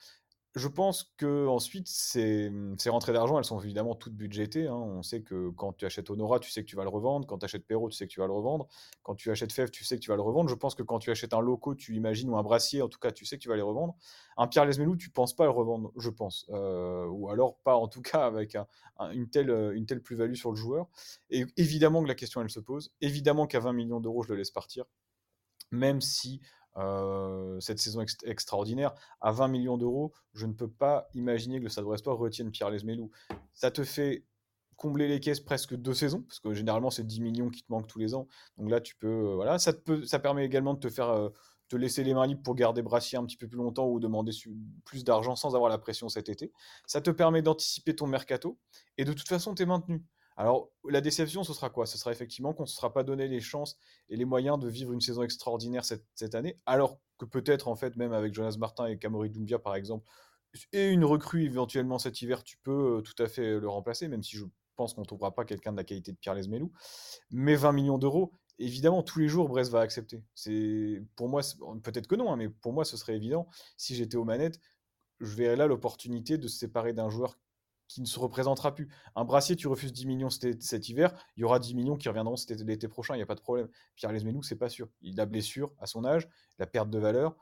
[0.55, 4.67] je pense que ensuite ces, ces rentrées d'argent, elles sont évidemment toutes budgétées.
[4.67, 4.75] Hein.
[4.75, 7.27] On sait que quand tu achètes Honora, tu sais que tu vas le revendre.
[7.27, 8.67] Quand tu achètes Perrault, tu sais que tu vas le revendre.
[9.01, 10.49] Quand tu achètes Fèvre, tu sais que tu vas le revendre.
[10.49, 12.99] Je pense que quand tu achètes un loco, tu imagines, ou un brassier, en tout
[12.99, 13.95] cas, tu sais que tu vas les revendre.
[14.37, 16.45] Un Pierre Lesmelou, tu penses pas le revendre, je pense.
[16.49, 18.55] Euh, ou alors pas, en tout cas, avec
[19.11, 20.87] une telle, une telle plus-value sur le joueur.
[21.31, 22.93] Et évidemment que la question, elle se pose.
[23.01, 24.85] Évidemment qu'à 20 millions d'euros, je le laisse partir.
[25.71, 26.41] Même si
[26.77, 28.93] euh, cette saison extraordinaire.
[29.21, 32.69] À 20 millions d'euros, je ne peux pas imaginer que le Stade Brestois retienne Pierre
[32.69, 33.11] Lesmelou.
[33.53, 34.25] Ça te fait
[34.75, 37.87] combler les caisses presque deux saisons, parce que généralement c'est 10 millions qui te manquent
[37.87, 38.27] tous les ans.
[38.57, 41.09] Donc là, tu peux, euh, voilà, ça, te peut, ça permet également de te faire,
[41.09, 41.29] euh,
[41.69, 44.31] te laisser les mains libres pour garder Brassier un petit peu plus longtemps ou demander
[44.83, 46.51] plus d'argent sans avoir la pression cet été.
[46.85, 48.57] Ça te permet d'anticiper ton mercato
[48.97, 50.03] et de toute façon, tu es maintenu.
[50.35, 51.85] Alors, la déception, ce sera quoi?
[51.85, 53.77] Ce sera effectivement qu'on ne se sera pas donné les chances
[54.09, 57.95] et les moyens de vivre une saison extraordinaire cette, année, alors que peut-être, en fait,
[57.95, 60.07] même avec Jonas Martin et Kamori Doumbia, par exemple,
[60.71, 64.23] et une recrue éventuellement cet hiver, tu peux euh, tout à fait le remplacer, même
[64.23, 66.71] si je pense qu'on ne trouvera pas quelqu'un de la qualité de Pierre Lesmelou.
[67.31, 70.23] Mais 20 millions d'euros, évidemment, tous les jours, Brest va accepter.
[70.35, 71.41] C'est Pour moi,
[71.83, 73.47] peut-être que non, hein, mais pour moi, ce serait évident.
[73.77, 74.59] Si j'étais aux manettes,
[75.19, 77.37] je verrais là l'opportunité de se séparer d'un joueur
[77.87, 78.89] qui ne se représentera plus.
[79.15, 82.35] Un brassier, tu refuses 10 millions cet, hiver, il y aura 10 millions qui reviendront
[82.65, 83.67] l'été prochain, il n'y a pas de problème.
[83.95, 84.89] Pierre Lesmenou, c'est pas sûr.
[85.01, 86.27] Il a blessure à son âge,
[86.59, 87.35] la perte de valeur.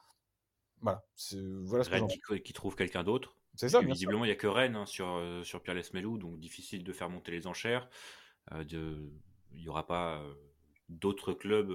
[0.82, 1.04] Voilà,
[1.64, 2.08] voilà ce Rennes
[2.44, 3.38] qui, trouve quelqu'un d'autre.
[3.56, 3.82] C'est ça.
[3.82, 6.94] Visiblement, il n'y a que Rennes hein, sur, euh, sur Pierre Lesmelou, donc difficile de
[6.94, 7.90] faire monter les enchères.
[8.52, 9.12] Euh, de...
[9.54, 10.34] Il n'y aura pas euh,
[10.90, 11.72] d'autres clubs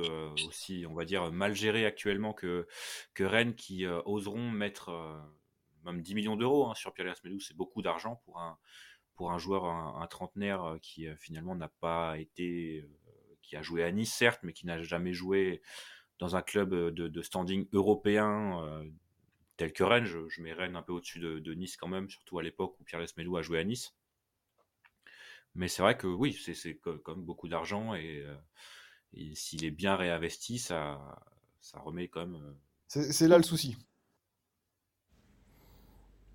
[0.47, 2.67] aussi, on va dire, mal gérés actuellement que,
[3.15, 4.91] que Rennes qui oseront mettre
[5.93, 10.07] même 10 millions d'euros hein, sur Pierre Lesmelou, c'est beaucoup d'argent pour un, joueur, un,
[10.07, 14.41] trentenaire euh, qui euh, finalement n'a pas été, euh, qui a joué à Nice certes,
[14.43, 15.63] mais qui n'a jamais joué
[16.19, 18.83] dans un club de, standing européen
[19.59, 20.07] tel que Rennes.
[20.07, 23.01] Je, mets Rennes un peu au-dessus de, Nice quand même, surtout à l'époque où Pierre
[23.01, 23.95] Lesmelou a joué à Nice.
[25.55, 28.25] Mais c'est vrai que oui, c'est comme beaucoup d'argent et,
[29.35, 30.99] s'il est bien réinvesti, ça,
[31.61, 32.33] ça remet quand.
[32.87, 33.77] C'est là le souci.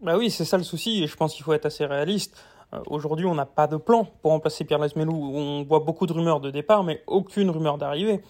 [0.02, 2.36] Bah oui, c'est ça le souci, et je pense qu'il faut être assez réaliste.
[2.74, 5.14] Euh, aujourd'hui, on n'a pas de plan pour remplacer Pierre Lasmelou.
[5.14, 8.24] On voit beaucoup de rumeurs de départ, mais aucune rumeur d'arrivée.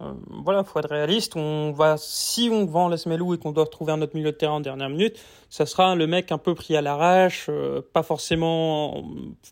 [0.00, 0.12] Euh,
[0.42, 1.36] voilà, faut être réaliste.
[1.36, 4.54] On va, si on vend Lasmelou et qu'on doit trouver un autre milieu de terrain
[4.54, 5.18] en dernière minute,
[5.50, 9.04] ça sera le mec un peu pris à l'arrache, euh, pas forcément,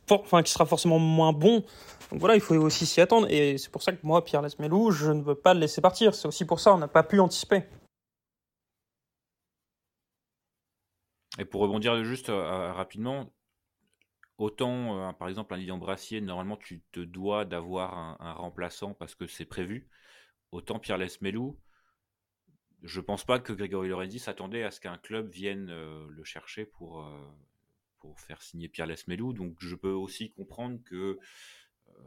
[0.09, 1.63] enfin qui sera forcément moins bon.
[2.11, 3.27] Donc voilà, il faut aussi s'y attendre.
[3.29, 6.15] Et c'est pour ça que moi, Pierre Lasmelou, je ne veux pas le laisser partir.
[6.15, 7.65] C'est aussi pour ça on n'a pas pu anticiper.
[11.39, 13.33] Et pour rebondir juste euh, rapidement,
[14.39, 19.15] autant, euh, par exemple, un Lilian Brassier, normalement, tu te dois d'avoir un, remplaçant parce
[19.15, 19.89] que c'est prévu.
[20.53, 21.59] Autant Pierre Lesmelou,
[22.83, 27.05] je pense pas que Grégory Lorenzi s'attendait à ce qu'un club vienne le chercher pour,
[27.99, 29.33] pour faire signer Pierre Lesmelou.
[29.33, 31.19] Donc je peux aussi comprendre que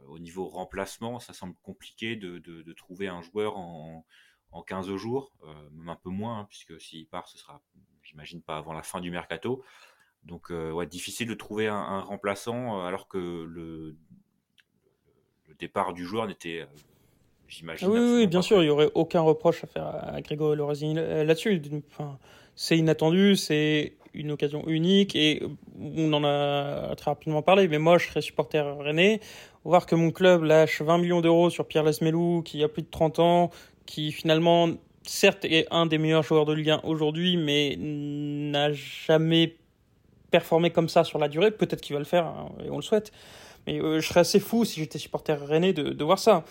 [0.06, 4.06] au niveau remplacement, ça semble compliqué de, de, trouver un joueur en,
[4.52, 5.32] en 15 jours,
[5.72, 7.62] même un peu moins, hein, puisque s'il part, ce sera,
[8.10, 9.62] j'imagine, pas avant la fin du mercato.
[10.24, 13.96] Donc, ouais, difficile de trouver un, remplaçant alors que le,
[15.48, 16.66] le départ du joueur n'était
[17.48, 17.88] j'imagine.
[17.88, 21.62] Oui, oui, bien sûr, il n'y aurait aucun reproche à faire à Grégory Lorazini là-dessus.
[21.90, 22.18] Enfin,
[22.54, 25.42] c'est inattendu, c'est une occasion unique et
[25.78, 27.68] on en a très rapidement parlé.
[27.68, 29.20] Mais moi, je serais supporter rennais.
[29.64, 32.90] Voir que mon club lâche 20 millions d'euros sur Pierre Lesmelou, qui a plus de
[32.90, 33.50] 30 ans,
[33.86, 34.68] qui finalement,
[35.04, 39.56] certes, est un des meilleurs joueurs de Ligue 1 aujourd'hui, mais n'a jamais
[40.30, 41.50] performé comme ça sur la durée.
[41.50, 43.12] Peut-être qu'il va le faire, hein, et on le souhaite.
[43.66, 46.44] Mais euh, je serais assez fou si j'étais supporter rennais de, de voir ça.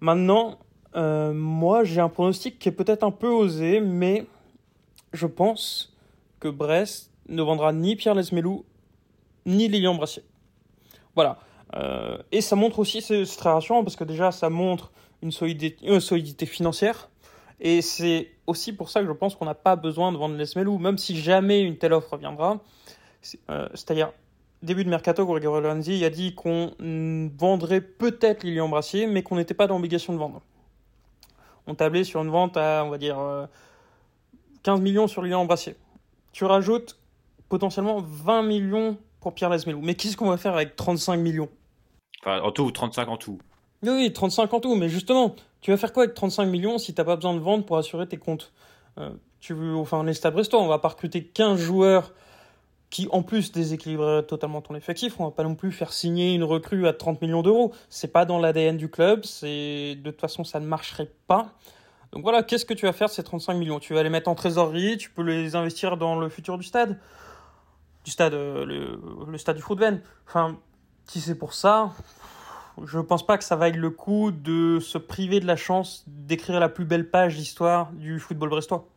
[0.00, 0.58] Maintenant,
[0.96, 4.26] euh, moi, j'ai un pronostic qui est peut-être un peu osé, mais
[5.12, 5.96] je pense
[6.40, 8.64] que Brest ne vendra ni Pierre Lesmelou,
[9.46, 10.24] ni Lilian Brassier.
[11.14, 11.38] Voilà.
[11.74, 16.00] Euh, et ça montre aussi, c'est très rassurant, parce que déjà, ça montre une solidité,
[16.00, 17.08] solidité financière.
[17.64, 20.78] Et c'est aussi pour ça que je pense qu'on n'a pas besoin de vendre Lesmelou,
[20.78, 22.60] même si jamais une telle offre viendra.
[23.50, 24.12] Euh, c'est-à-dire,
[24.62, 26.72] début de mercato, Grégory Lorenzi a dit qu'on
[27.38, 30.42] vendrait peut-être Lilian Brassier, mais qu'on n'était pas dans l'obligation de vendre.
[31.68, 33.16] On tablait sur une vente à, on va dire,
[34.64, 35.76] 15 euh, millions sur Lilian Brassier.
[36.32, 36.98] Tu rajoutes
[37.48, 39.80] potentiellement 20 millions pour Pierre Lesmelou.
[39.82, 41.48] Mais qu'est-ce qu'on va faire avec 35 millions?
[42.22, 43.38] Enfin, en tout, 35 en tout.
[43.84, 44.74] Oui, 35 en tout.
[44.74, 47.40] Mais justement, tu vas faire quoi avec 35 millions si tu n'as pas besoin de
[47.40, 48.52] vendre pour assurer tes comptes
[48.98, 49.10] euh,
[49.40, 52.12] tu veux, Enfin, les Brestois, on va pas recruter 15 joueurs
[52.90, 55.18] qui en plus déséquilibrerait totalement ton effectif.
[55.18, 57.72] On va pas non plus faire signer une recrue à 30 millions d'euros.
[57.88, 59.24] C'est pas dans l'ADN du club.
[59.24, 61.54] C'est de toute façon ça ne marcherait pas.
[62.12, 63.80] Donc voilà, qu'est-ce que tu vas faire ces 35 millions?
[63.80, 64.98] Tu vas les mettre en trésorerie.
[64.98, 66.98] Tu peux les investir dans le futur du stade,
[68.04, 70.02] du stade, euh, le, stade du Footven.
[70.28, 70.58] Enfin,
[71.06, 71.92] si c'est pour ça,
[72.84, 76.60] je pense pas que ça vaille le coup de se priver de la chance d'écrire
[76.60, 78.88] la plus belle page d'histoire du football brestois.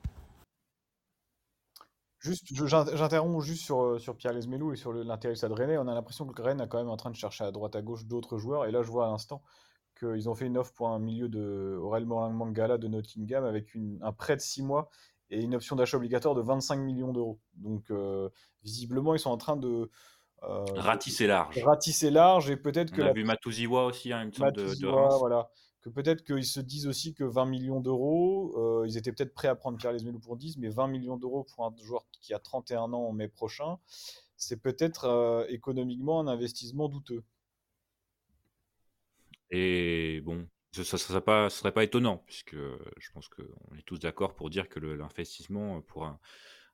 [2.19, 5.78] Juste, j'interromps juste sur, euh, sur Pierre Lesmelou et sur l'intérêt de Rennes.
[5.78, 7.84] On a l'impression que Rennes est quand même en train de chercher à droite à
[7.84, 8.65] gauche d'autres joueurs.
[8.65, 9.43] Et là, je vois à l'instant
[9.99, 14.11] qu'ils ont fait une offre pour un milieu de Aurel Mangala de Nottingham avec un
[14.11, 14.89] prêt de 6 mois
[15.30, 17.39] et une option d'achat obligatoire de 25 millions d'euros.
[17.57, 18.30] Donc, euh,
[18.63, 19.91] visiblement, ils sont en train de.
[20.47, 21.57] Euh, ratisser large.
[21.63, 23.01] Ratisser large et peut-être que.
[23.01, 25.49] On a vu Matouziwa aussi, hein, une sorte de, de voilà
[25.85, 29.49] que peut-être qu'ils se disent aussi que 20 millions d'euros, euh, ils étaient peut-être prêts
[29.49, 32.39] à prendre Pierre Lesmelou pour 10, mais 20 millions d'euros pour un joueur qui a
[32.39, 33.77] 31 ans en mai prochain,
[34.35, 37.23] c'est peut-être euh, économiquement un investissement douteux.
[39.51, 43.99] Et bon, ça ne serait, pas, serait pas étonnant, puisque je pense qu'on est tous
[43.99, 46.19] d'accord pour dire que l'investissement pour un...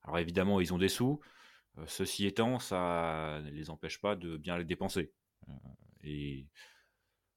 [0.03, 1.19] Alors évidemment, ils ont des sous,
[1.87, 5.11] ceci étant, ça ne les empêche pas de bien les dépenser.
[6.03, 6.47] et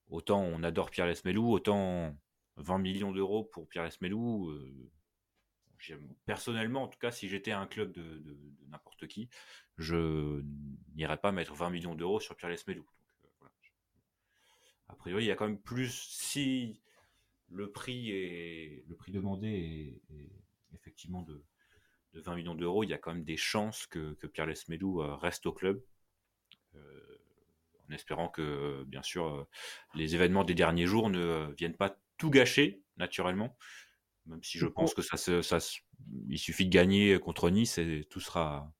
[0.08, 2.16] Autant on adore Pierre Lesmelou, autant
[2.56, 4.50] 20 millions d'euros pour Pierre Lesmelou.
[4.50, 4.90] Euh,
[6.24, 8.22] personnellement, en tout cas, si j'étais un club de,
[8.68, 9.28] n'importe qui,
[9.76, 10.42] je
[10.94, 12.86] n'irais pas mettre 20 millions d'euros sur Pierre Lesmelou.
[13.42, 13.48] Euh,
[14.88, 16.80] A priori, il y a quand même plus si
[17.48, 21.44] le prix est le prix demandé est, effectivement de,
[22.20, 25.46] 20 millions d'euros, il y a quand même des chances que, Pierre Lesmelou euh, reste
[25.46, 25.82] au club
[27.88, 29.46] en espérant que, bien sûr, euh,
[29.94, 33.56] les événements des derniers jours ne euh, viennent pas tout gâcher, naturellement.
[34.26, 35.58] Même si je pense que ça, ça,
[36.28, 38.72] il suffit de gagner contre Nice et tout sera,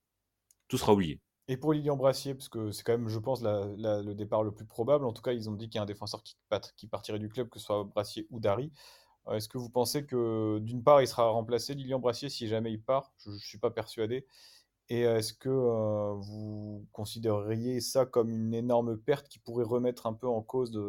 [0.67, 1.21] tout sera oublié.
[1.47, 4.65] Et pour Lilian Brassier, parce que c'est quand même, je pense, le départ le plus
[4.65, 5.05] probable.
[5.05, 6.35] En tout cas, ils ont dit qu'il y a un défenseur qui,
[6.75, 8.71] qui partirait du club, que ce soit Brassier ou Dari.
[9.27, 12.71] Euh, est-ce que vous pensez que, d'une part, il sera remplacé, Lilian Brassier, si jamais
[12.71, 13.13] il part?
[13.17, 14.25] Je ne suis pas persuadé.
[14.87, 20.27] Et est-ce que vous considéreriez ça comme une énorme perte qui pourrait remettre un peu
[20.27, 20.79] en cause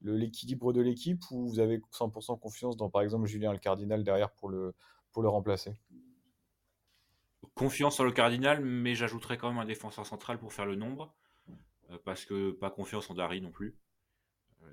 [0.00, 1.20] l'équilibre de l'équipe?
[1.32, 4.74] Ou vous avez 100% confiance dans, par exemple, Julien le Cardinal derrière pour le,
[5.10, 5.74] pour le remplacer?
[7.56, 11.12] Confiance sur le Cardinal, mais j'ajouterais quand même un défenseur central pour faire le nombre,
[12.04, 13.76] parce que pas confiance en Dari non plus.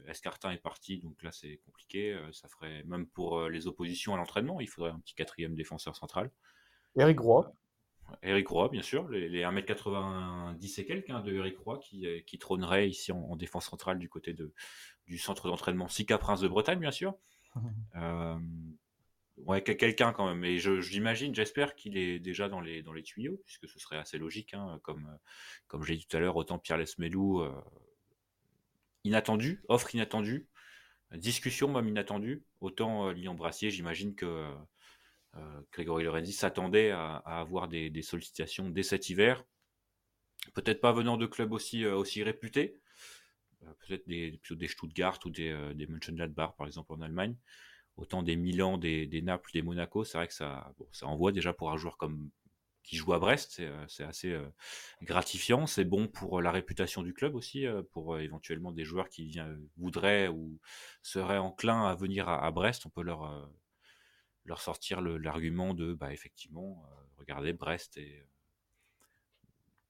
[0.07, 2.17] Escartin est parti, donc là c'est compliqué.
[2.31, 6.31] ça ferait même pour les oppositions à l'entraînement, il faudrait un petit quatrième défenseur central.
[6.95, 7.53] Eric Roy
[8.23, 12.37] Eric Roy, bien sûr, les, 1m90 et quelques hein, de Eric Roy qui, euh, qui
[12.37, 14.53] trônerait ici en, défense centrale du côté de,
[15.07, 17.15] du centre d'entraînement Sika Prince de Bretagne, bien sûr.
[17.95, 18.37] euh,
[19.37, 20.43] ouais, quelqu'un quand même.
[20.43, 23.97] Et je, j'imagine, j'espère qu'il est déjà dans les, dans les tuyaux, puisque ce serait
[23.97, 25.17] assez logique, hein, comme, euh,
[25.67, 27.51] comme j'ai dit tout à l'heure, autant Pierre Lesmelou, euh,
[29.04, 30.47] inattendu, offre inattendue,
[31.16, 34.54] discussion même inattendue, autant Lyon Brassier, j'imagine que
[35.72, 39.43] Grégory Lorenzi s'attendait à, avoir des, sollicitations dès cet hiver.
[40.54, 42.80] Peut-être pas venant de clubs aussi, aussi réputés,
[43.80, 47.36] peut-être des, plutôt des Stuttgart ou des, des Mönchengladbach par exemple en Allemagne.
[47.97, 51.54] Autant des Milan, des, des Naples, des Monaco, c'est vrai que ça, ça envoie déjà
[51.54, 52.30] pour un joueur comme
[52.89, 54.49] qui joue à Brest, c'est euh, assez euh,
[55.03, 55.67] gratifiant.
[55.67, 59.39] C'est bon pour la réputation du club aussi, euh, pour éventuellement des joueurs qui
[59.77, 60.59] voudraient ou
[61.03, 62.87] seraient enclins à venir à, Brest.
[62.87, 63.47] On peut leur,
[64.43, 66.83] leur sortir l'argument de, bah, effectivement,
[67.17, 68.25] regardez Brest et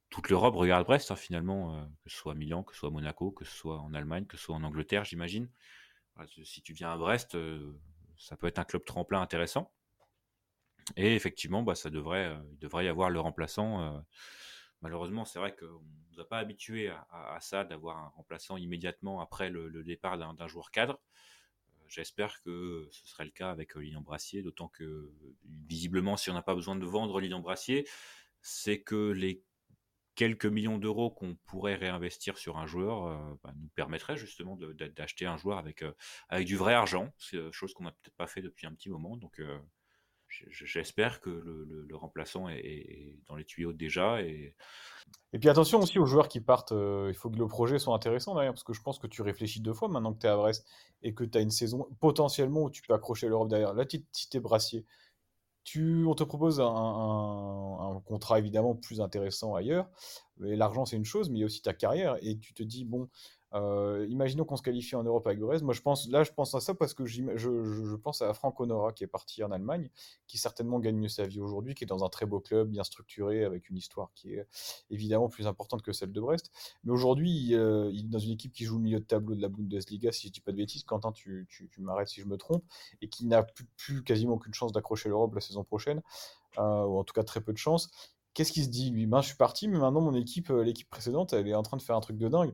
[0.09, 3.45] toute l'Europe regarde Brest hein, finalement, que ce soit Milan, que ce soit Monaco, que
[3.45, 5.49] ce soit en Allemagne, que ce soit en Angleterre, j'imagine.
[6.43, 7.37] si tu viens à Brest,
[8.17, 9.71] ça peut être un club tremplin intéressant.
[10.95, 13.81] Et effectivement, bah, ça devrait, euh, il devrait y avoir le remplaçant.
[13.83, 13.99] Euh.
[14.81, 19.21] malheureusement, c'est vrai qu'on ne nous a pas habitué à, ça, d'avoir un remplaçant immédiatement
[19.21, 20.99] après le, départ d'un joueur cadre.
[21.73, 25.11] Euh, j'espère que ce serait le cas avec Lilian Brassier, d'autant que
[25.67, 27.87] visiblement, si on n'a pas besoin de vendre Lilian Brassier,
[28.41, 29.43] c'est que les
[30.15, 35.37] quelques millions d'euros qu'on pourrait réinvestir sur un joueur bah, nous permettraient justement d'acheter un
[35.37, 35.83] joueur avec,
[36.45, 37.13] du vrai argent.
[37.51, 39.15] Chose qu'on n'a peut-être pas fait depuis un petit moment.
[39.15, 39.41] Donc
[40.49, 44.21] j'espère que le, remplaçant est, dans les tuyaux déjà.
[44.21, 44.55] Et...
[45.39, 48.35] puis attention aussi aux joueurs qui partent, euh, il faut que le projet soit intéressant
[48.35, 50.37] d'ailleurs, parce que je pense que tu réfléchis deux fois maintenant que tu es à
[50.37, 50.67] Brest
[51.01, 53.73] et que tu as une saison potentiellement où tu peux accrocher l'Europe derrière.
[53.73, 54.85] Là, si tu es brassier,
[55.63, 59.87] tu, on te propose un, un, contrat évidemment plus intéressant ailleurs,
[60.39, 62.85] l'argent c'est une chose, mais il y a aussi ta carrière, et tu te dis,
[62.85, 63.09] bon,
[63.55, 65.63] euh, imaginons qu'on se qualifie en Europe avec Grèce.
[65.63, 68.93] Moi, je pense, là, je pense à ça parce que je, pense à Franck Honora
[68.93, 69.89] qui est parti en Allemagne,
[70.27, 72.83] qui certainement gagne mieux sa vie aujourd'hui, qui est dans un très beau club, bien
[72.83, 74.47] structuré, avec une histoire qui est
[74.91, 76.51] évidemment plus importante que celle de Brest.
[76.83, 79.49] Mais aujourd'hui, il, est dans une équipe qui joue au milieu de tableau de la
[79.49, 80.83] Bundesliga, si je dis pas de bêtises.
[80.83, 81.47] Quentin, tu,
[81.79, 82.63] m'arrêtes si je me trompe,
[83.01, 83.45] et qui n'a
[83.77, 86.01] plus, quasiment aucune chance d'accrocher l'Europe la saison prochaine,
[86.57, 87.89] euh, ou en tout cas très peu de chance.
[88.35, 89.07] Qu'est-ce qu'il se dit lui?
[89.07, 91.77] Ben, je suis parti, mais maintenant mon équipe, euh, l'équipe précédente, elle est en train
[91.77, 92.53] de faire un truc de dingue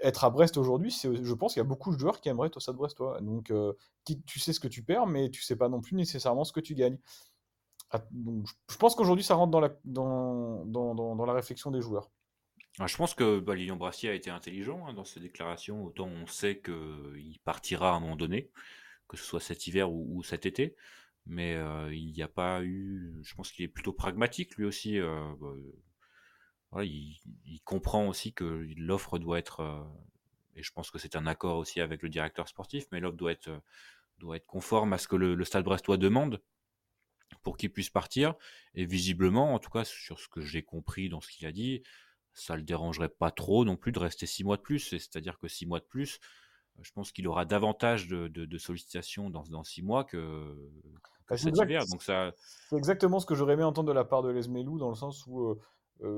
[0.00, 2.56] être à Brest aujourd'hui, je pense qu'il y a beaucoup de joueurs qui aimeraient être
[2.56, 3.20] au Stade Brestois.
[3.20, 3.72] Donc, euh,
[4.26, 6.60] tu sais ce que tu perds, mais tu sais pas non plus nécessairement ce que
[6.60, 6.98] tu gagnes.
[7.90, 8.02] Ah,
[8.70, 12.10] je pense qu'aujourd'hui, ça rentre dans la, réflexion des joueurs.
[12.78, 15.84] Ah, je pense que bah, Brassier a été intelligent hein, dans ses déclarations.
[15.84, 18.50] Autant on sait qu'il partira à un moment donné,
[19.08, 20.74] que ce soit cet hiver ou, cet été.
[21.26, 23.20] Mais euh, il n'y a pas eu.
[23.22, 24.98] Je pense qu'il est plutôt pragmatique lui aussi.
[24.98, 25.52] Euh, bah,
[26.80, 29.82] il, comprend aussi que l'offre doit être, euh,
[30.56, 33.32] et je pense que c'est un accord aussi avec le directeur sportif, mais l'offre doit
[33.32, 33.58] être, euh,
[34.18, 36.40] doit être conforme à ce que le, Stade Brestois demande
[37.42, 38.34] pour qu'il puisse partir.
[38.74, 41.82] Et visiblement, en tout cas sur ce que j'ai compris dans ce qu'il a dit,
[42.32, 44.78] ça le dérangerait pas trop non plus de rester six mois de plus.
[44.78, 46.20] C'est-à-dire que six mois de plus,
[46.78, 50.70] euh, je pense qu'il aura davantage de, sollicitations dans, dans, six mois que,
[51.28, 51.84] bah, cet hiver.
[51.90, 52.32] Donc ça...
[52.70, 55.26] C'est exactement ce que j'aurais aimé entendre de la part de Lesmelou, dans le sens
[55.26, 55.58] où
[56.00, 56.08] bah,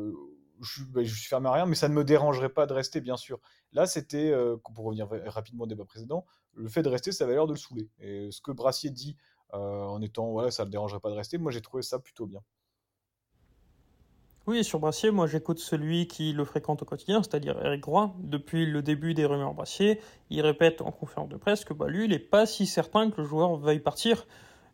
[0.61, 3.41] je, suis fermé à rien, mais ça ne me dérangerait pas de rester, bien sûr.
[3.73, 6.25] Là, c'était, euh, pour revenir rapidement au débat précédent,
[6.55, 7.89] le fait de rester, ça avait l'air de le saouler.
[8.01, 9.17] Et ce que Brassier dit
[9.55, 11.99] euh, en étant, voilà, ça ne le dérangerait pas de rester, moi j'ai trouvé ça
[11.99, 12.41] plutôt bien.
[14.47, 18.15] Oui, sur Brassier, moi j'écoute celui qui le fréquente au quotidien, c'est-à-dire Eric Roy.
[18.19, 22.05] Depuis le début des rumeurs Brassier, il répète en conférence de presse que bah, lui,
[22.05, 24.27] il n'est pas si certain que le joueur veuille partir.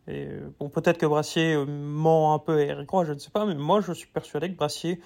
[0.07, 0.27] Et
[0.59, 3.45] bon, peut-être que Brassier euh, ment un peu à Eric Roy, je ne sais pas,
[3.45, 4.99] mais moi je suis persuadé que Brassier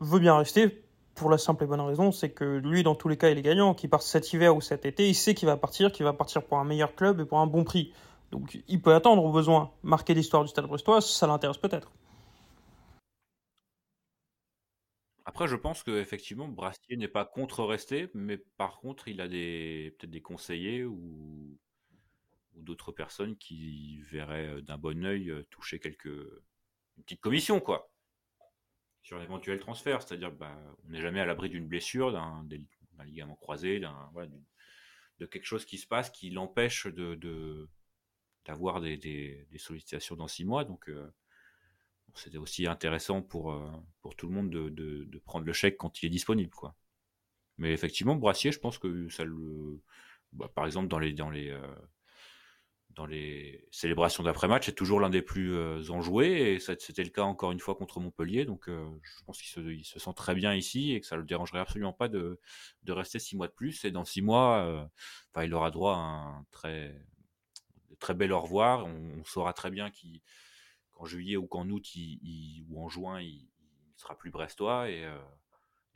[0.00, 0.82] veut bien rester
[1.16, 3.42] pour la simple et bonne raison, c'est que lui, dans tous les cas, il est
[3.42, 3.74] gagnant.
[3.74, 6.44] Qu'il parte cet hiver ou cet été, il sait qu'il va partir, qu'il va partir
[6.44, 7.92] pour un meilleur club et pour un bon prix.
[8.30, 9.72] Donc il peut attendre au besoin.
[9.82, 11.90] Marquer l'histoire du Stade Brestois, ça l'intéresse peut-être.
[15.24, 19.94] Après, je pense qu'effectivement, Brassier n'est pas contre rester, mais par contre, il a des
[19.98, 21.58] peut-être des conseillers ou,
[22.54, 27.90] ou d'autres personnes qui verraient d'un bon oeil toucher quelques une petite commission, quoi
[29.06, 30.02] sur l'éventuel transfert.
[30.02, 32.44] C'est-à-dire bah, on n'est jamais à l'abri d'une blessure, d'un,
[33.04, 34.10] ligament croisé, d'un,
[35.20, 37.68] de quelque chose qui se passe qui l'empêche de,
[38.44, 40.64] d'avoir des, sollicitations dans six mois.
[40.64, 41.08] Donc euh,
[42.16, 46.06] c'était aussi intéressant pour, euh, pour tout le monde de, prendre le chèque quand il
[46.06, 46.50] est disponible.
[46.50, 46.74] Quoi.
[47.58, 49.80] Mais effectivement, Brassier, je pense que ça le.
[50.32, 51.74] Bah, par exemple, dans les, dans les, euh,
[52.96, 57.22] dans les célébrations d'après-match, c'est toujours l'un des plus euh, enjoués, et c'était le cas
[57.22, 60.54] encore une fois contre Montpellier, donc euh, je pense qu'il se, se, sent très bien
[60.54, 62.40] ici, et que ça le dérangerait absolument pas de,
[62.88, 66.46] rester six mois de plus, et dans six mois, euh, il aura droit à un
[66.50, 66.98] très,
[67.98, 69.90] très bel au revoir, on, saura très bien
[70.92, 71.86] qu'en juillet ou qu'en août
[72.70, 75.06] ou en juin, il, ne sera plus brestois, et,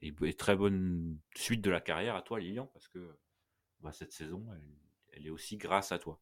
[0.02, 3.16] et, très bonne suite de la carrière à toi Lilian, parce que
[3.80, 4.46] bah, cette saison,
[5.12, 6.20] elle est aussi grâce à toi.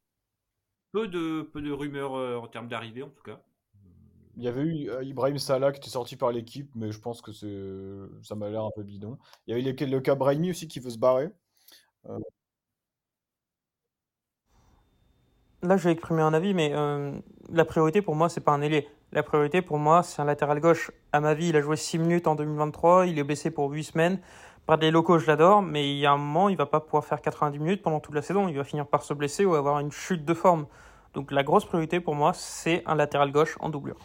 [0.93, 3.41] Peu de, peu de rumeurs euh, en termes d'arrivée, en tout cas.
[4.36, 7.20] Il y avait eu euh, Ibrahim Salah qui était sorti par l'équipe, mais je pense
[7.22, 7.47] que c'est
[8.22, 9.18] ça m'a l'air un peu bidon.
[9.47, 11.30] Il y avait le, le cas Brahimi aussi qui veut se barrer.
[12.09, 12.18] Euh,
[15.62, 17.12] Là, je vais exprimer un avis, mais euh,
[17.51, 18.86] la priorité pour moi, c'est pas un ailier.
[19.11, 20.93] La priorité pour moi, c'est un latéral gauche.
[21.12, 23.82] À ma vie, il a joué 6 minutes en 2023, il est blessé pour 8
[23.84, 24.20] semaines.
[24.77, 27.23] Des locaux, je l'adore, mais il y a un moment, il va pas pouvoir faire
[27.23, 28.49] 90 minutes pendant toute la saison.
[28.49, 30.66] Il va finir par se blesser ou avoir une chute de forme.
[31.14, 33.99] Donc la grosse priorité pour moi, c'est un latéral gauche en doublure.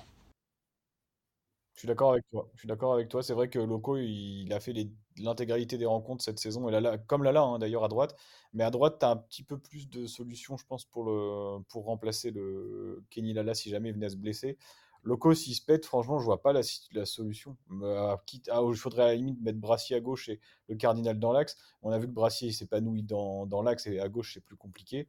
[1.74, 2.48] Je suis d'accord avec toi.
[2.54, 3.22] Je suis d'accord avec toi.
[3.24, 4.74] C'est vrai que Loco, il, a fait
[5.18, 8.16] l'intégralité des rencontres cette saison, et là, comme Lala hein, d'ailleurs à droite.
[8.54, 11.62] Mais à droite, tu as un petit peu plus de solutions, je pense, pour, le,
[11.70, 14.58] pour remplacer le Kenny Lala si jamais il venait à se blesser.
[15.04, 16.62] Loco, s'il se pète, franchement, je vois pas la,
[16.94, 17.58] la solution.
[17.82, 20.40] Euh, quitte, ah, il faudrait à la limite mettre Brassier à gauche et
[20.70, 21.58] le Cardinal dans l'axe.
[21.82, 25.08] On a vu que Brassier s'épanouit dans, dans l'axe et à gauche, c'est plus compliqué.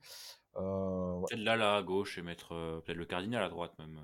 [0.56, 4.00] Euh, peut-être Lala à gauche et mettre euh, peut-être le Cardinal à droite même.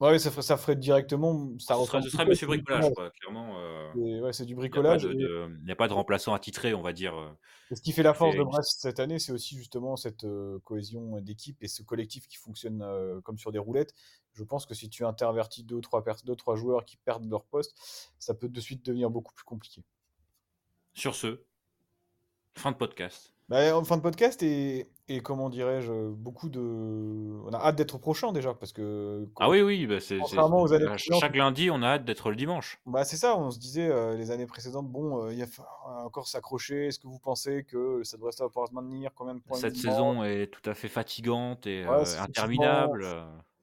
[0.00, 1.52] Ouais, ça ferait, ça ferait directement.
[1.58, 3.58] Ça ce, serait, ce serait Monsieur Bricolage, quoi, clairement.
[3.58, 5.04] Euh, ouais, c'est du bricolage.
[5.04, 7.16] Il n'y a, pas de remplaçant attitré, on va dire.
[7.16, 7.30] Euh,
[7.74, 11.20] ce qui fait la force de Brest cette année, c'est aussi justement cette euh, cohésion
[11.20, 12.84] d'équipe et ce collectif qui fonctionne
[13.22, 13.94] comme sur des roulettes.
[14.34, 17.74] Je pense que si tu intervertis deux, trois, deux, trois joueurs qui perdent leur poste,
[18.18, 19.82] ça peut de suite devenir beaucoup plus compliqué.
[20.92, 21.40] Sur ce,
[22.54, 23.32] fin de podcast.
[23.48, 26.60] Bah, en fin de podcast et, et comment dirais-je, beaucoup de.
[27.44, 29.28] On a hâte d'être prochain déjà parce que.
[29.38, 30.18] Ah oui, oui, bah c'est,
[31.20, 32.80] chaque lundi, on a hâte d'être le dimanche.
[32.86, 35.46] Bah c'est ça, on se disait euh, les années précédentes, bon, euh, il y a
[36.04, 36.86] encore s'accrocher.
[36.86, 40.24] Est-ce que vous pensez que ça devrait pouvoir se maintenir Combien de points Cette saison
[40.24, 43.06] est tout à fait fatigante et euh, interminable.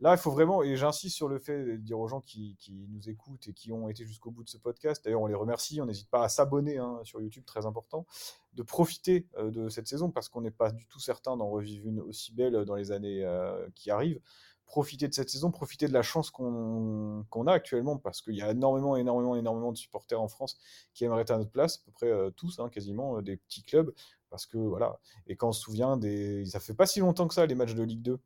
[0.01, 2.57] Là, il faut vraiment, et j'insiste sur le fait de dire aux gens qui,
[2.89, 5.79] nous écoutent et qui ont été jusqu'au bout de ce podcast, d'ailleurs on les remercie,
[5.79, 8.07] on n'hésite pas à s'abonner hein, sur YouTube, très important,
[8.55, 11.87] de profiter euh, de cette saison parce qu'on n'est pas du tout certain d'en revivre
[11.87, 14.19] une aussi belle dans les années euh, qui arrivent.
[14.65, 18.49] Profiter de cette saison, profiter de la chance qu'on a actuellement parce qu'il y a
[18.49, 20.57] énormément, énormément, énormément de supporters en France
[20.95, 23.61] qui aimeraient être à notre place, à peu près euh, tous, hein, quasiment, des petits
[23.61, 23.93] clubs.
[24.31, 24.97] Parce que voilà,
[25.27, 26.45] et quand on se souvient, des...
[26.45, 28.19] ça fait pas si longtemps que ça, les matchs de Ligue 2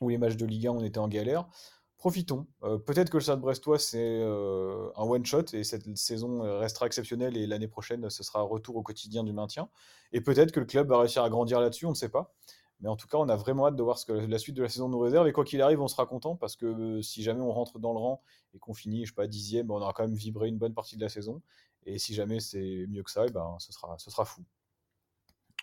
[0.00, 1.48] où les matchs de Ligue 1, on était en galère.
[1.96, 2.46] Profitons.
[2.62, 7.36] Euh, peut-être que le Stade Brestois, c'est euh, un one-shot et cette saison restera exceptionnelle
[7.36, 9.68] et l'année prochaine, ce sera retour au quotidien du maintien.
[10.12, 12.34] Et peut-être que le club va réussir à grandir là-dessus, on ne sait pas.
[12.80, 14.62] Mais en tout cas, on a vraiment hâte de voir ce que la suite de
[14.62, 15.28] la saison nous réserve.
[15.28, 17.92] Et quoi qu'il arrive, on sera content parce que euh, si jamais on rentre dans
[17.92, 18.22] le rang
[18.54, 20.96] et qu'on finit, je sais pas, dixième, on aura quand même vibré une bonne partie
[20.96, 21.42] de la saison.
[21.84, 24.42] Et si jamais c'est mieux que ça, eh ben, ce, sera, ce sera fou.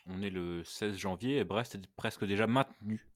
[0.06, 3.08] On est le 16 janvier et Brest est presque déjà maintenu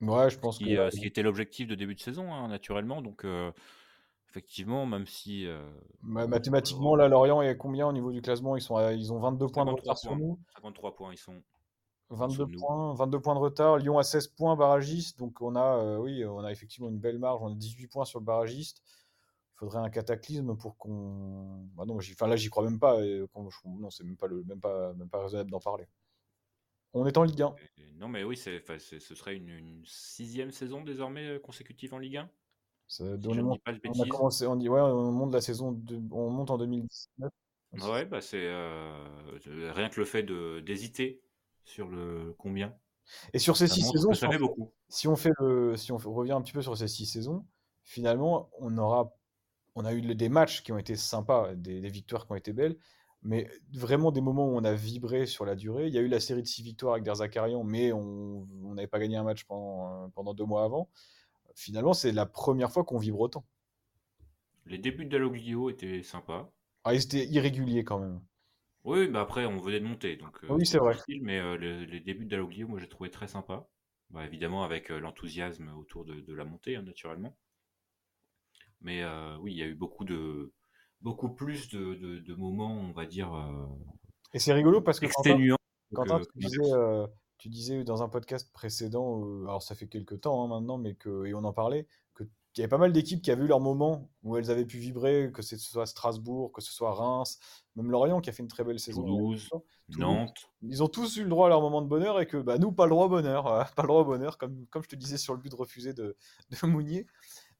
[0.00, 0.64] Ouais, je pense que.
[0.64, 3.00] Euh, ce qui était l'objectif de début de saison, hein, naturellement.
[3.00, 3.50] Donc, euh,
[4.28, 5.46] effectivement, même si.
[5.46, 5.62] Euh,
[6.02, 8.56] mathématiquement, là, Lorient est combien au niveau du classement?
[8.56, 10.38] Ils, sont ils ont 22 points de retard sur nous.
[10.54, 11.42] 53 points, ils sont.
[12.10, 13.78] 22 points, 22 points de retard.
[13.78, 15.18] Lyon a 16 points, barragiste.
[15.18, 17.40] Donc, on a, oui, on a effectivement une belle marge.
[17.42, 18.82] On a 18 points sur le barragiste.
[19.54, 21.66] Il faudrait un cataclysme pour qu'on.
[21.74, 23.00] Bah non, enfin, là, j'y crois même pas.
[23.00, 24.44] Non, c'est même pas, le...
[24.44, 24.92] même, pas...
[24.92, 25.86] même pas raisonnable d'en parler.
[26.96, 27.54] On est en Ligue 1.
[27.98, 32.30] non, mais oui, c'est, ce serait une, sixième saison désormais euh, consécutive en Ligue 1.
[32.88, 35.78] Ça, on, a commencé, on, dit, ouais, on monte la saison,
[36.12, 37.30] on monte en 2019.
[37.82, 39.04] Ouais, bah c'est euh,
[39.74, 41.20] rien que le fait d'hésiter
[41.64, 42.74] sur le combien.
[43.34, 44.72] Et sur ces six saisons, ça fait beaucoup.
[44.88, 47.44] Si on fait le, si on revient un petit peu sur ces six saisons,
[47.82, 49.12] finalement, on aura,
[49.74, 52.52] on a eu des matchs qui ont été sympas, des, des victoires qui ont été
[52.52, 52.76] belles,
[53.26, 55.88] mais vraiment des moments où on a vibré sur la durée.
[55.88, 59.00] Il y a eu la série de six victoires avec Derzakarian, mais on n'avait pas
[59.00, 60.88] gagné un match pendant, euh, pendant deux mois avant.
[61.56, 63.44] Finalement, c'est la première fois qu'on vibre autant.
[64.64, 66.52] Les débuts d'Aloglio étaient sympas.
[66.84, 68.20] Ah, ils étaient irréguliers quand même.
[68.84, 70.16] Oui, mais après, on venait de monter.
[70.16, 70.96] Donc, euh, oui, c'est vrai.
[71.20, 73.66] mais euh, les, débuts d'Aloglio, moi, j'ai trouvé très sympa.
[74.10, 77.36] Bah, évidemment, avec l'enthousiasme autour de, la montée, hein, naturellement.
[78.82, 79.04] Mais
[79.40, 80.52] oui, il y a eu beaucoup de,
[81.00, 83.34] beaucoup plus de, moments, on va dire.
[83.34, 83.66] Euh,
[84.32, 85.56] et c'est rigolo parce que exténuant.
[85.94, 87.06] Quentin, tu, disais, euh,
[87.38, 90.94] tu, disais, dans un podcast précédent, euh, alors ça fait quelques temps hein, maintenant, mais
[90.94, 91.86] que, et on en parlait,
[92.16, 92.26] qu'il
[92.56, 95.30] y avait pas mal d'équipes qui avaient eu leur moment où elles avaient pu vibrer,
[95.32, 97.38] que ce soit Strasbourg, que ce soit Reims,
[97.76, 99.04] même Lorient qui a fait une très belle saison.
[99.04, 99.48] Toulouse,
[99.96, 100.50] Nantes.
[100.62, 102.72] Ils ont tous eu le droit à leur moment de bonheur et que bah, nous,
[102.72, 103.44] pas le droit au bonheur.
[103.76, 105.92] pas le droit au bonheur, comme, comme je te disais sur le but de refuser
[105.92, 106.16] de,
[106.50, 107.06] de Mounier.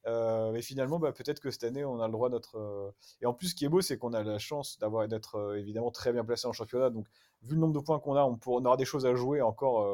[0.07, 2.57] Euh, mais finalement, bah, peut-être que cette année, on a le droit d'être.
[2.57, 2.91] Euh,
[3.21, 5.59] et en plus, ce qui est beau, c'est qu'on a la chance d'avoir d'être euh,
[5.59, 6.91] évidemment très bien placé en championnat.
[6.91, 7.07] Donc,
[7.43, 9.87] vu le nombre de points qu'on a, on, aura des choses à jouer encore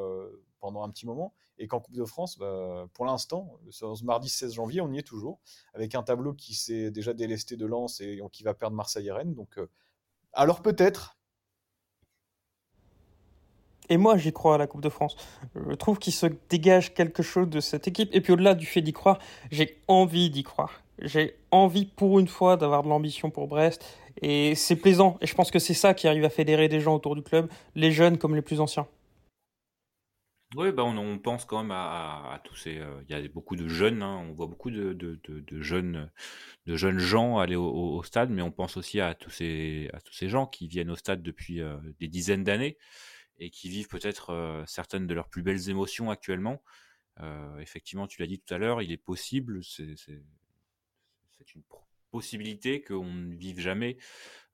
[0.61, 1.35] pendant un petit moment.
[1.59, 5.07] Et qu'en Coupe de France, bah, pour l'instant, ce mardi 16 janvier, on y est
[5.07, 5.39] toujours,
[5.75, 9.13] avec un tableau qui s'est déjà délesté de Lens et qui va perdre Marseille et
[9.13, 9.35] Rennes.
[9.35, 9.59] Donc,
[10.33, 11.19] alors peut-être,
[13.89, 15.17] Et moi, j'y crois à la Coupe de France.
[15.55, 18.11] Je trouve qu'il se dégage quelque chose de cette équipe.
[18.13, 19.19] Et puis au-delà du fait d'y croire,
[19.51, 20.83] j'ai envie d'y croire.
[21.01, 23.85] J'ai envie pour une fois d'avoir de l'ambition pour Brest.
[24.21, 25.19] Et c'est plaisant.
[25.21, 27.51] Et je pense que c'est ça qui arrive à fédérer des gens autour du club,
[27.75, 28.87] les jeunes comme les plus anciens.
[30.55, 32.77] Oui, bah on, pense quand même à, tous ces.
[32.77, 36.11] euh, Il y a beaucoup de jeunes, hein, on voit beaucoup de, de- de- jeunes,
[36.67, 40.13] de jeunes gens aller au stade, mais on pense aussi à tous ces, à tous
[40.13, 42.77] ces gens qui viennent au stade depuis euh, des dizaines d'années
[43.39, 46.63] et qui vivent peut-être euh, certaines de leurs plus belles émotions actuellement.
[47.21, 49.95] Euh, effectivement, tu l'as dit tout à l'heure, il est possible, c'est
[51.55, 51.63] une
[52.11, 53.97] possibilité qu'on ne vive jamais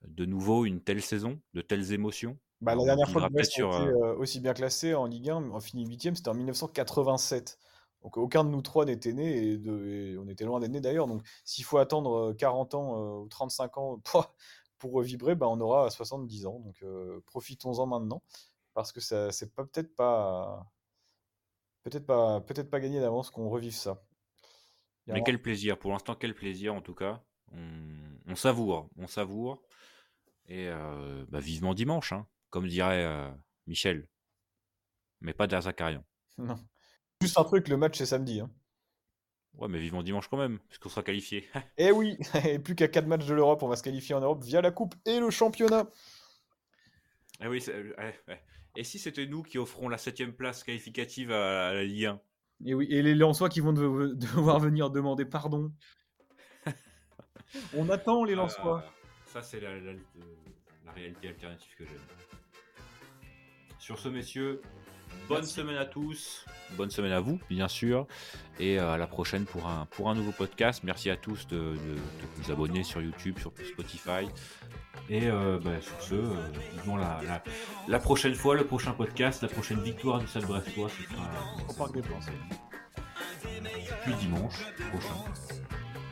[0.07, 2.39] de nouveau une telle saison, de telles émotions.
[2.61, 5.51] Bah, la dernière fois que a sur, été euh, aussi bien classé en Ligue 1,
[5.51, 7.59] en fini 8 c'était en 1987.
[8.03, 10.81] Donc aucun de nous trois n'était né, et, de- et on était loin d'être né
[10.81, 11.07] d'ailleurs.
[11.07, 14.35] Donc s'il faut attendre euh, 40 ans euh, ou 35 ans pouah,
[14.79, 16.61] pour revibrer, bah, on aura 70 ans.
[16.61, 18.23] Donc euh, profitons-en maintenant,
[18.79, 20.71] parce que ça c'est pas peut-être pas
[21.83, 24.03] peut-être pas peut-être pas gagné d'avance qu'on revive ça.
[25.09, 27.23] Mais quel plaisir, pour l'instant, quel plaisir en tout cas.
[27.53, 27.59] On,
[28.27, 29.63] on savoure, on savoure.
[30.47, 33.31] Et euh, bah, vivement dimanche, hein, comme dirait euh,
[33.67, 34.07] Michel.
[35.21, 36.05] Mais pas Derzakarian.
[36.39, 36.57] Non.
[37.21, 38.39] Juste un truc, le match c'est samedi.
[38.41, 38.51] Hein.
[39.55, 41.49] Ouais, mais vivement dimanche quand même, puisqu'on sera qualifié.
[41.79, 42.17] Et oui,
[42.47, 44.71] et plus qu'à 4 matchs de l'Europe, on va se qualifier en Europe via la
[44.71, 45.89] Coupe et le championnat.
[47.41, 48.43] Ah oui, c'est- ouais, ouais.
[48.77, 52.21] Et si c'était nous qui offrons la septième place qualificative à, à la Ligue 1
[52.67, 55.73] Et oui, et les Lensois qui vont de- devoir venir demander pardon.
[57.77, 58.85] On attend les Lensois.
[58.87, 58.93] Ah,
[59.27, 59.93] ça, c'est la, la-
[60.85, 61.99] la réalité alternative que j'aime.
[63.79, 64.61] Sur ce, messieurs,
[65.29, 65.55] bonne Merci.
[65.55, 66.45] semaine à tous.
[66.77, 68.07] Bonne semaine à vous, bien sûr.
[68.61, 70.83] Et euh, à la prochaine pour un, pour un nouveau podcast.
[70.85, 71.99] Merci à tous de, de- de
[72.37, 74.29] vous abonner sur YouTube, sur Spotify.
[75.09, 76.35] Et euh, bah, sur ce, euh,
[76.75, 77.43] vivons la, la,
[77.89, 80.89] la prochaine fois, le prochain podcast, la prochaine victoire du Stade Brestois.
[80.91, 81.31] Ce sera
[81.69, 82.27] Au Parc des Princes.
[84.05, 84.55] puis dimanche
[84.91, 85.15] prochain,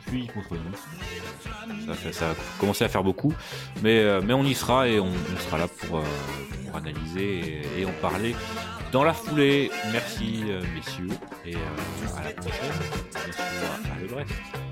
[0.07, 1.85] puis contre Nice.
[1.85, 3.33] Ça, fait- ça a commencé à faire beaucoup,
[3.83, 6.03] mais, euh, mais on y sera et on, on sera là pour, euh,
[6.65, 8.35] pour analyser et, et en parler
[8.91, 9.69] dans la foulée.
[9.91, 11.09] Merci euh, messieurs
[11.45, 12.71] et euh, à la prochaine,
[13.15, 14.66] à Le.